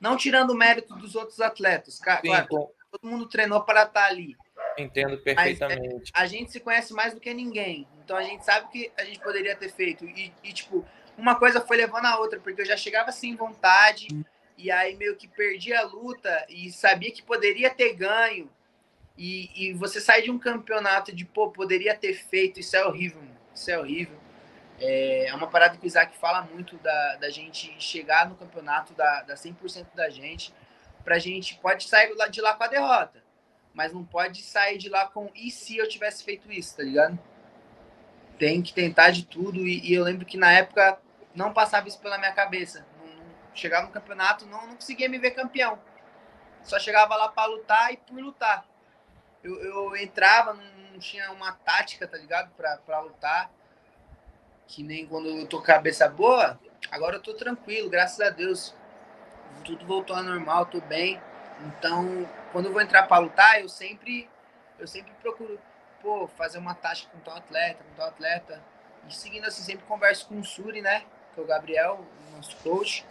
[0.00, 1.98] Não tirando o mérito dos outros atletas.
[1.98, 2.46] Claro, Sim,
[2.90, 4.36] todo mundo treinou para estar ali.
[4.76, 5.88] Entendo perfeitamente.
[5.94, 7.86] Mas, é, a gente se conhece mais do que ninguém.
[8.04, 10.04] Então a gente sabe o que a gente poderia ter feito.
[10.04, 10.84] E, e tipo,
[11.16, 14.08] uma coisa foi levando a outra, porque eu já chegava sem vontade,
[14.56, 18.48] e aí meio que perdi a luta e sabia que poderia ter ganho.
[19.16, 23.20] E, e você sai de um campeonato de, pô, poderia ter feito, isso é horrível,
[23.20, 23.36] mano.
[23.52, 24.16] Isso é horrível.
[24.80, 28.94] É, é uma parada que o Isaac fala muito da, da gente chegar no campeonato,
[28.94, 30.54] da, da 100% da gente,
[31.04, 33.22] pra gente pode sair de lá com a derrota,
[33.74, 37.18] mas não pode sair de lá com e se eu tivesse feito isso, tá ligado?
[38.38, 39.66] Tem que tentar de tudo.
[39.66, 40.98] E, e eu lembro que na época
[41.34, 42.86] não passava isso pela minha cabeça.
[43.54, 45.78] Chegava no campeonato, não, não conseguia me ver campeão.
[46.62, 48.64] Só chegava lá para lutar e por lutar.
[49.42, 52.50] Eu, eu entrava, não, não, tinha uma tática, tá ligado?
[52.54, 53.50] Para lutar.
[54.68, 56.58] Que nem quando eu tô cabeça boa,
[56.90, 58.74] agora eu tô tranquilo, graças a Deus.
[59.64, 61.20] Tudo voltou ao normal, tô bem.
[61.66, 64.30] Então, quando eu vou entrar para lutar, eu sempre
[64.78, 65.58] eu sempre procuro,
[66.00, 68.62] pô, fazer uma tática com tal atleta, com tal atleta.
[69.08, 71.04] E seguindo assim, sempre converso com o Suri, né?
[71.38, 73.04] que é o Gabriel, nosso coach,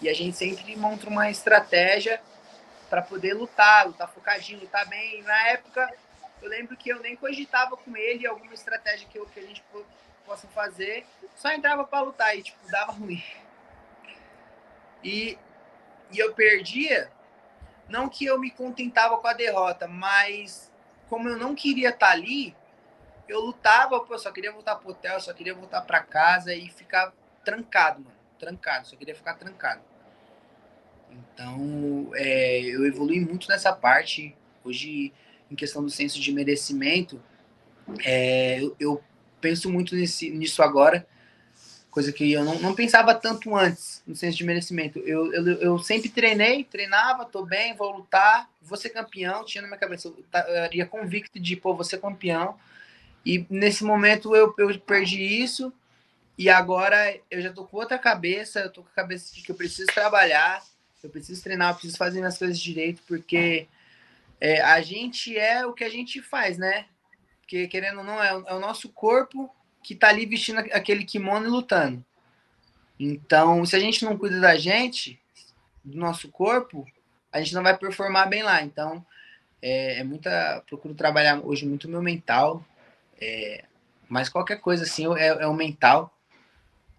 [0.00, 2.20] e a gente sempre monta uma estratégia
[2.88, 5.22] para poder lutar, lutar focadinho, lutar bem.
[5.22, 5.88] Na época,
[6.42, 9.62] eu lembro que eu nem cogitava com ele alguma estratégia que, eu, que a gente
[10.30, 11.04] possa fazer,
[11.34, 13.20] só entrava para lutar e, tipo, dava ruim.
[15.02, 15.36] E,
[16.12, 17.10] e eu perdia,
[17.88, 20.70] não que eu me contentava com a derrota, mas
[21.08, 22.54] como eu não queria estar tá ali,
[23.26, 27.12] eu lutava, pô, só queria voltar pro hotel, só queria voltar para casa e ficar
[27.44, 28.16] trancado, mano.
[28.38, 29.82] Trancado, só queria ficar trancado.
[31.10, 34.36] Então, é, eu evolui muito nessa parte.
[34.64, 35.12] Hoje,
[35.50, 37.20] em questão do senso de merecimento,
[38.04, 39.04] é, eu, eu,
[39.40, 41.06] penso muito nesse, nisso agora.
[41.90, 44.98] coisa que eu não, não pensava tanto antes no senso de merecimento.
[45.00, 49.68] Eu, eu, eu sempre treinei, treinava, tô bem, vou lutar, vou ser campeão, tinha na
[49.68, 52.56] minha cabeça, eu ia convicto de, pô, vou ser campeão.
[53.24, 55.72] E nesse momento eu, eu perdi isso,
[56.38, 59.52] e agora eu já tô com outra cabeça, eu tô com a cabeça de que
[59.52, 60.62] eu preciso trabalhar,
[61.02, 63.68] eu preciso treinar, eu preciso fazer minhas coisas direito, porque
[64.40, 66.86] é, a gente é o que a gente faz, né?
[67.50, 71.46] Porque, querendo ou não, é, é o nosso corpo que tá ali vestindo aquele kimono
[71.46, 72.04] e lutando.
[72.96, 75.20] Então, se a gente não cuida da gente,
[75.84, 76.86] do nosso corpo,
[77.32, 78.62] a gente não vai performar bem lá.
[78.62, 79.04] Então,
[79.60, 80.62] é, é muita.
[80.68, 82.64] Procuro trabalhar hoje muito meu mental.
[83.20, 83.64] É,
[84.08, 86.16] mas qualquer coisa assim é, é, o mental.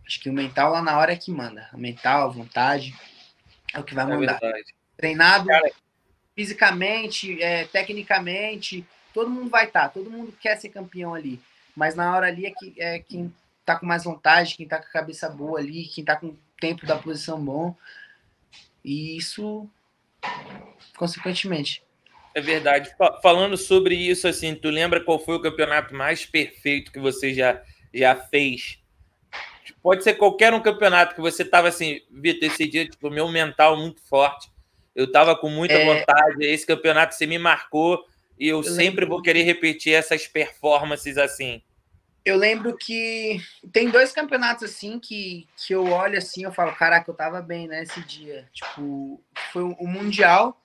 [0.05, 1.69] Acho que o mental lá na hora é que manda.
[1.71, 2.93] O mental, a vontade,
[3.73, 4.37] é o que vai é mandar.
[4.97, 5.71] Treinado Cara...
[6.35, 11.39] fisicamente, é, tecnicamente, todo mundo vai estar, tá, todo mundo quer ser campeão ali.
[11.75, 13.33] Mas na hora ali é, que, é quem
[13.65, 16.39] tá com mais vontade, quem tá com a cabeça boa ali, quem tá com o
[16.59, 17.75] tempo da posição bom.
[18.83, 19.69] E isso,
[20.97, 21.83] consequentemente.
[22.33, 22.93] É verdade.
[23.21, 27.61] Falando sobre isso, assim, tu lembra qual foi o campeonato mais perfeito que você já,
[27.93, 28.79] já fez?
[29.83, 33.77] Pode ser qualquer um campeonato que você tava assim, Vitor, esse dia, tipo, meu mental
[33.77, 34.49] muito forte.
[34.95, 35.85] Eu tava com muita é...
[35.85, 36.45] vontade.
[36.45, 38.05] Esse campeonato você me marcou
[38.41, 39.09] e eu, eu sempre lembro...
[39.09, 41.61] vou querer repetir essas performances assim.
[42.25, 43.39] Eu lembro que
[43.71, 47.67] tem dois campeonatos assim que, que eu olho assim, eu falo, caraca, eu tava bem
[47.67, 48.49] nesse né, dia.
[48.51, 50.59] Tipo, foi o Mundial.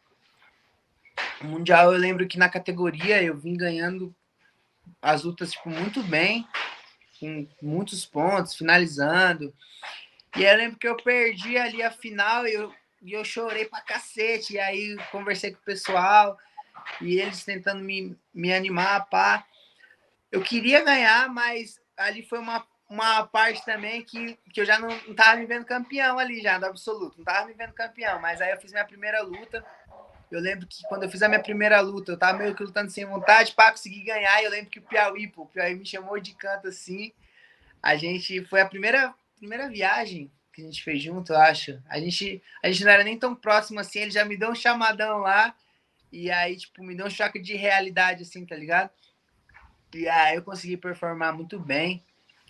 [1.43, 4.15] O Mundial eu lembro que na categoria eu vim ganhando
[5.03, 6.49] as lutas tipo, muito bem,
[7.21, 9.53] com muitos pontos, finalizando.
[10.35, 12.73] E eu lembro que eu perdi ali a final e eu,
[13.03, 14.55] e eu chorei pra cacete.
[14.55, 16.39] E aí conversei com o pessoal
[17.01, 19.45] e eles tentando me, me animar, pá.
[20.31, 24.89] Eu queria ganhar, mas ali foi uma, uma parte também que, que eu já não,
[25.07, 27.19] não tava me vendo campeão ali já, do absoluto.
[27.19, 29.65] Não tava me vendo campeão, mas aí eu fiz minha primeira luta.
[30.31, 32.91] Eu lembro que quando eu fiz a minha primeira luta, eu tava meio que lutando
[32.91, 34.41] sem vontade para conseguir ganhar.
[34.41, 37.13] E eu lembro que o Piauí, pô, o Piauí me chamou de canto assim.
[37.83, 41.81] A gente foi a primeira, primeira viagem que a gente fez junto, eu acho.
[41.89, 44.55] A gente, a gente não era nem tão próximo assim, ele já me deu um
[44.55, 45.55] chamadão lá.
[46.17, 48.89] E aí, tipo, me deu um choque de realidade, assim, tá ligado?
[49.95, 52.03] E aí eu consegui performar muito bem,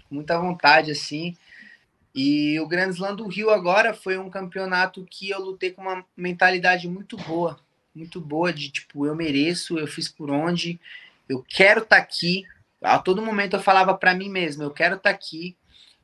[0.09, 1.37] muita vontade, assim.
[2.15, 6.07] E o Grand Slam do Rio agora foi um campeonato que eu lutei com uma
[6.17, 7.59] mentalidade muito boa,
[7.93, 10.79] muito boa de tipo, eu mereço, eu fiz por onde,
[11.29, 12.45] eu quero estar tá aqui.
[12.81, 15.57] A todo momento eu falava para mim mesmo, eu quero estar tá aqui,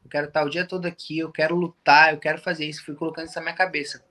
[0.04, 2.84] eu quero estar tá o dia todo aqui, eu quero lutar, eu quero fazer isso.
[2.84, 4.04] Fui colocando isso na minha cabeça.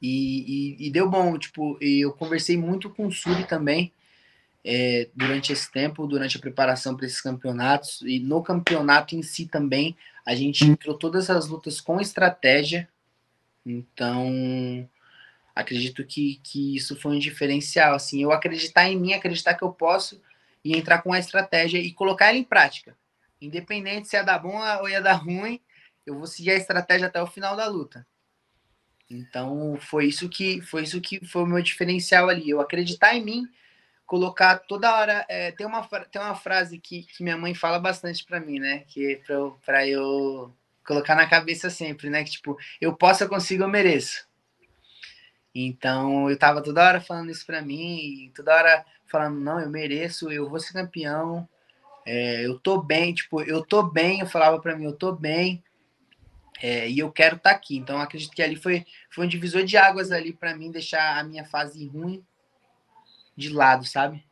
[0.00, 3.92] E, e, e, deu bom, tipo, eu conversei muito com o Suri também
[4.64, 9.46] é, durante esse tempo, durante a preparação para esses campeonatos, e no campeonato em si
[9.46, 12.88] também, a gente entrou todas as lutas com estratégia,
[13.64, 14.88] então
[15.54, 19.72] acredito que, que isso foi um diferencial, assim, eu acreditar em mim, acreditar que eu
[19.72, 20.20] posso,
[20.64, 22.96] e entrar com a estratégia e colocar ela em prática,
[23.40, 25.60] independente se ia dar bom ou ia dar ruim,
[26.06, 28.06] eu vou seguir a estratégia até o final da luta.
[29.10, 32.48] Então foi isso que foi isso que foi o meu diferencial ali.
[32.48, 33.48] Eu acreditar em mim,
[34.06, 35.26] colocar toda hora.
[35.28, 38.84] É, tem, uma, tem uma frase que, que minha mãe fala bastante para mim, né?
[38.86, 39.20] Que
[39.66, 40.54] para eu, eu
[40.86, 42.22] colocar na cabeça sempre, né?
[42.22, 44.28] Que tipo, eu posso, eu consigo, eu mereço.
[45.52, 50.30] Então eu tava toda hora falando isso para mim, toda hora falando, não, eu mereço,
[50.30, 51.48] eu vou ser campeão,
[52.06, 55.62] é, eu tô bem, tipo, eu tô bem, eu falava para mim, eu tô bem,
[56.60, 57.76] é, e eu quero estar tá aqui.
[57.76, 61.24] Então, acredito que ali foi, foi um divisor de águas ali para mim deixar a
[61.24, 62.24] minha fase ruim
[63.36, 64.22] de lado, sabe?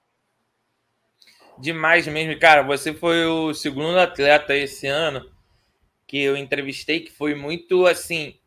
[1.58, 2.62] Demais mesmo, cara.
[2.62, 5.28] Você foi o segundo atleta esse ano
[6.06, 8.38] que eu entrevistei que foi muito assim,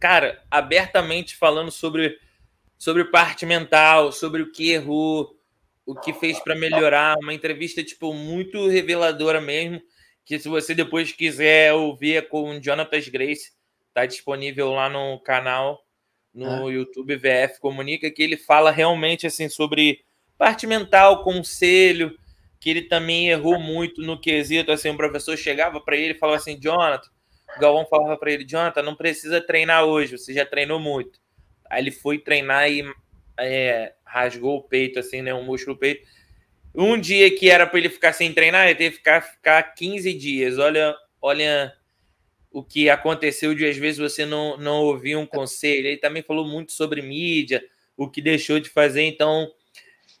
[0.00, 2.18] cara, abertamente falando sobre
[2.76, 5.38] sobre parte mental, sobre o que errou,
[5.86, 9.80] o que fez para melhorar, uma entrevista tipo muito reveladora mesmo
[10.24, 13.52] que se você depois quiser ouvir é com Jonathan Grace,
[13.92, 15.84] tá disponível lá no canal
[16.34, 16.72] no ah.
[16.72, 20.00] YouTube VF Comunica, que ele fala realmente assim sobre
[20.36, 22.18] parte mental, conselho,
[22.58, 26.38] que ele também errou muito no quesito, assim, o professor chegava para ele e falava
[26.38, 27.08] assim, Jonathan,
[27.56, 31.20] o Galvão falava para ele, Jonathan, não precisa treinar hoje, você já treinou muito.
[31.70, 32.84] Aí ele foi treinar e
[33.38, 36.06] é, rasgou o peito, assim, né, um músculo peito,
[36.74, 40.12] um dia que era para ele ficar sem treinar, ele teve que ficar, ficar 15
[40.14, 40.58] dias.
[40.58, 41.72] Olha, olha
[42.50, 45.86] o que aconteceu de às vezes você não, não ouvir um conselho.
[45.86, 47.64] Ele também falou muito sobre mídia,
[47.96, 49.02] o que deixou de fazer.
[49.02, 49.50] Então,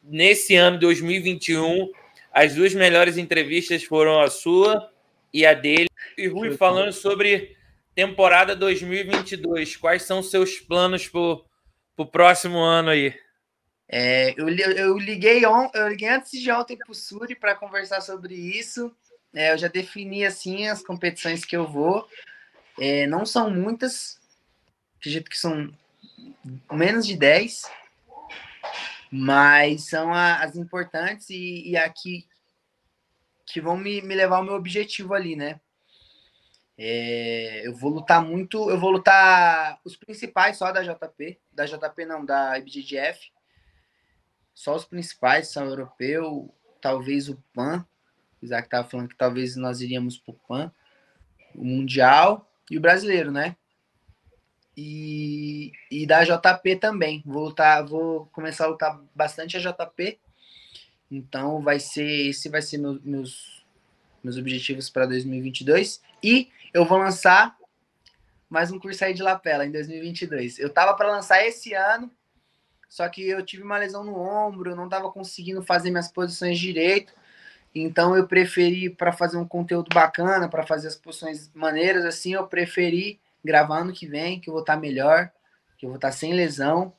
[0.02, 1.90] nesse ano 2021,
[2.32, 4.90] as duas melhores entrevistas foram a sua
[5.32, 5.88] e a dele.
[6.16, 7.56] e Rui, falando sobre
[7.94, 13.14] temporada 2022, quais são seus planos para o próximo ano aí?
[13.88, 18.00] É, eu, eu, liguei on, eu liguei antes de ontem para o Suri para conversar
[18.00, 18.94] sobre isso.
[19.34, 22.08] É, eu já defini assim as competições que eu vou.
[22.80, 24.18] É, não são muitas,
[24.98, 25.72] acredito que são
[26.72, 27.62] menos de 10,
[29.10, 32.26] mas são a, as importantes e, e aqui
[33.46, 35.60] que vão me, me levar ao meu objetivo ali, né?
[36.76, 42.04] É, eu vou lutar muito, eu vou lutar os principais só da JP, da JP
[42.04, 43.30] não, da IBGF.
[44.54, 47.84] Só os principais são europeu, talvez o PAN.
[48.40, 50.72] O Isaac estava falando que talvez nós iríamos para o PAN,
[51.54, 53.56] o Mundial e o brasileiro, né?
[54.76, 57.22] E, e da JP também.
[57.24, 60.18] Vou lutar, vou começar a lutar bastante a JP.
[61.10, 63.64] Então vai ser esse vai ser meu, meus
[64.24, 67.54] meus objetivos para 2022 e eu vou lançar
[68.48, 70.58] mais um curso aí de lapela em 2022.
[70.58, 72.10] Eu tava para lançar esse ano,
[72.88, 77.12] só que eu tive uma lesão no ombro, não tava conseguindo fazer minhas posições direito.
[77.74, 82.46] Então eu preferi para fazer um conteúdo bacana, para fazer as posições maneiras assim, eu
[82.46, 85.30] preferi gravar ano que vem, que eu vou estar tá melhor,
[85.76, 86.92] que eu vou estar tá sem lesão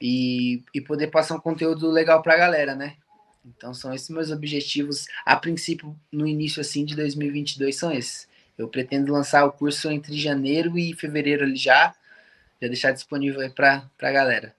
[0.00, 2.96] e, e poder passar um conteúdo legal para a galera, né?
[3.44, 8.28] Então são esses meus objetivos a princípio no início assim de 2022 são esses.
[8.56, 11.94] Eu pretendo lançar o curso entre janeiro e fevereiro ali já,
[12.60, 14.54] já deixar disponível aí para a galera.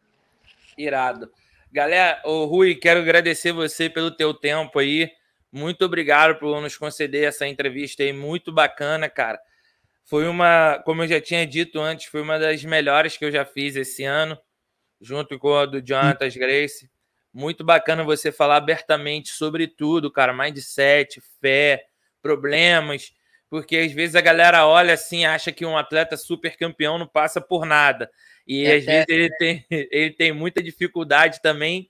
[0.77, 1.31] Irado.
[1.71, 5.09] Galera, o Rui, quero agradecer você pelo teu tempo aí.
[5.51, 9.39] Muito obrigado por nos conceder essa entrevista aí, muito bacana, cara.
[10.05, 13.45] Foi uma, como eu já tinha dito antes, foi uma das melhores que eu já
[13.45, 14.37] fiz esse ano,
[14.99, 16.89] junto com a do Jonathan Grace.
[17.33, 21.85] Muito bacana você falar abertamente sobre tudo, cara, mindset, fé,
[22.21, 23.13] problemas,
[23.51, 27.41] porque às vezes a galera olha assim, acha que um atleta super campeão não passa
[27.41, 28.09] por nada.
[28.47, 31.89] E é, às vezes ele tem, ele tem muita dificuldade também,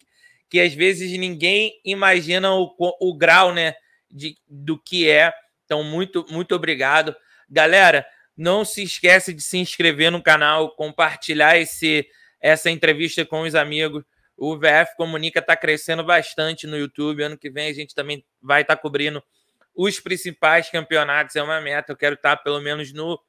[0.49, 3.75] que às vezes ninguém imagina o, o grau, né,
[4.09, 5.31] de, do que é.
[5.63, 7.15] Então, muito, muito obrigado.
[7.47, 12.07] Galera, não se esquece de se inscrever no canal, compartilhar esse,
[12.41, 14.03] essa entrevista com os amigos.
[14.35, 17.21] O VF Comunica está crescendo bastante no YouTube.
[17.21, 19.21] Ano que vem a gente também vai estar tá cobrindo
[19.81, 21.35] os principais campeonatos.
[21.35, 21.91] É uma meta.
[21.91, 23.19] Eu quero estar pelo menos no,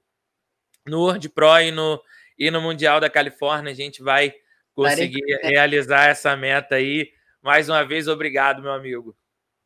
[0.86, 2.02] no World Pro e no,
[2.38, 3.72] e no Mundial da Califórnia.
[3.72, 4.34] A gente vai
[4.74, 7.10] conseguir realizar essa meta aí.
[7.40, 9.16] Mais uma vez, obrigado, meu amigo.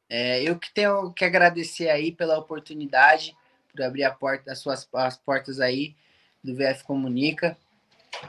[0.08, 3.36] É, eu que tenho que agradecer aí pela oportunidade
[3.72, 5.96] por abrir a porta, as suas as portas aí
[6.42, 7.58] do VF Comunica.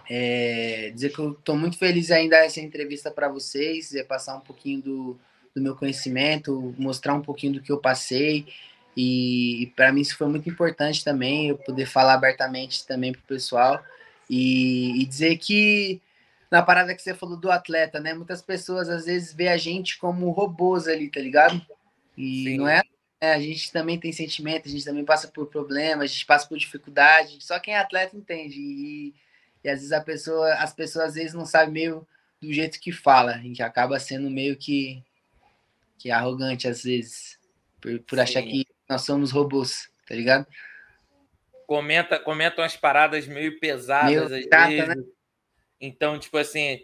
[0.09, 4.41] É, dizer que eu estou muito feliz dar essa entrevista para vocês, é passar um
[4.41, 5.19] pouquinho do,
[5.57, 8.45] do meu conhecimento, mostrar um pouquinho do que eu passei.
[8.95, 13.23] E, para mim isso foi muito importante também, eu poder falar abertamente também para o
[13.23, 13.83] pessoal.
[14.29, 16.01] E, e, dizer que
[16.49, 18.13] na parada que você falou do atleta, né?
[18.13, 21.61] Muitas pessoas às vezes vê a gente como robôs ali, tá ligado?
[22.17, 22.57] E Sim.
[22.57, 22.81] não é
[23.19, 26.47] é, a gente também tem sentimento, a gente também passa por problemas, a gente passa
[26.47, 27.43] por dificuldade.
[27.43, 28.59] Só quem é atleta entende.
[28.59, 29.13] E,
[29.63, 32.07] e às vezes a pessoa, as pessoas às vezes não sabem meio
[32.39, 35.03] do jeito que fala, e que acaba sendo meio que,
[35.97, 37.39] que arrogante às vezes,
[37.81, 40.45] por, por achar que nós somos robôs, tá ligado?
[41.65, 44.87] Comenta, comenta umas paradas meio pesadas meio às chata, vezes.
[44.87, 45.03] Né?
[45.81, 46.81] Então, tipo assim,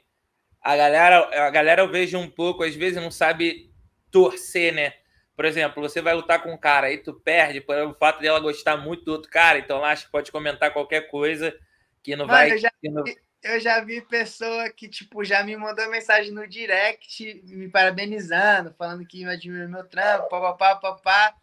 [0.62, 3.72] a galera, a galera eu vejo um pouco, às vezes não sabe
[4.12, 4.94] torcer, né?
[5.36, 8.40] Por exemplo, você vai lutar com um cara e tu perde por o fato dela
[8.40, 11.58] gostar muito do outro cara, então lá acho que pode comentar qualquer coisa
[12.04, 12.58] que não Mano, vai.
[12.58, 13.04] Já, não...
[13.44, 19.06] eu já vi pessoa que, tipo, já me mandou mensagem no direct me parabenizando, falando
[19.06, 21.36] que admira meu trampo, papapá, papá.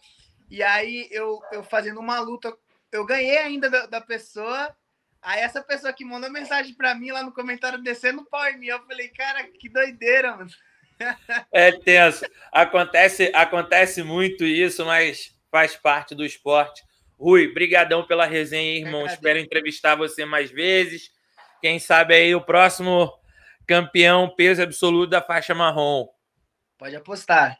[0.50, 2.56] E aí eu, eu fazendo uma luta,
[2.90, 4.74] eu ganhei ainda da, da pessoa.
[5.20, 8.58] Aí essa pessoa que mandou mensagem para mim lá no comentário descendo o pau em
[8.58, 10.50] mim, eu falei, cara, que doideira, mano.
[11.52, 12.26] É tenso.
[12.52, 16.82] Acontece, acontece muito isso, mas faz parte do esporte.
[17.18, 19.06] Rui, brigadão pela resenha, irmão.
[19.06, 21.10] Espero entrevistar você mais vezes.
[21.60, 23.12] Quem sabe aí o próximo
[23.66, 26.08] campeão peso absoluto da faixa marrom.
[26.78, 27.58] Pode apostar.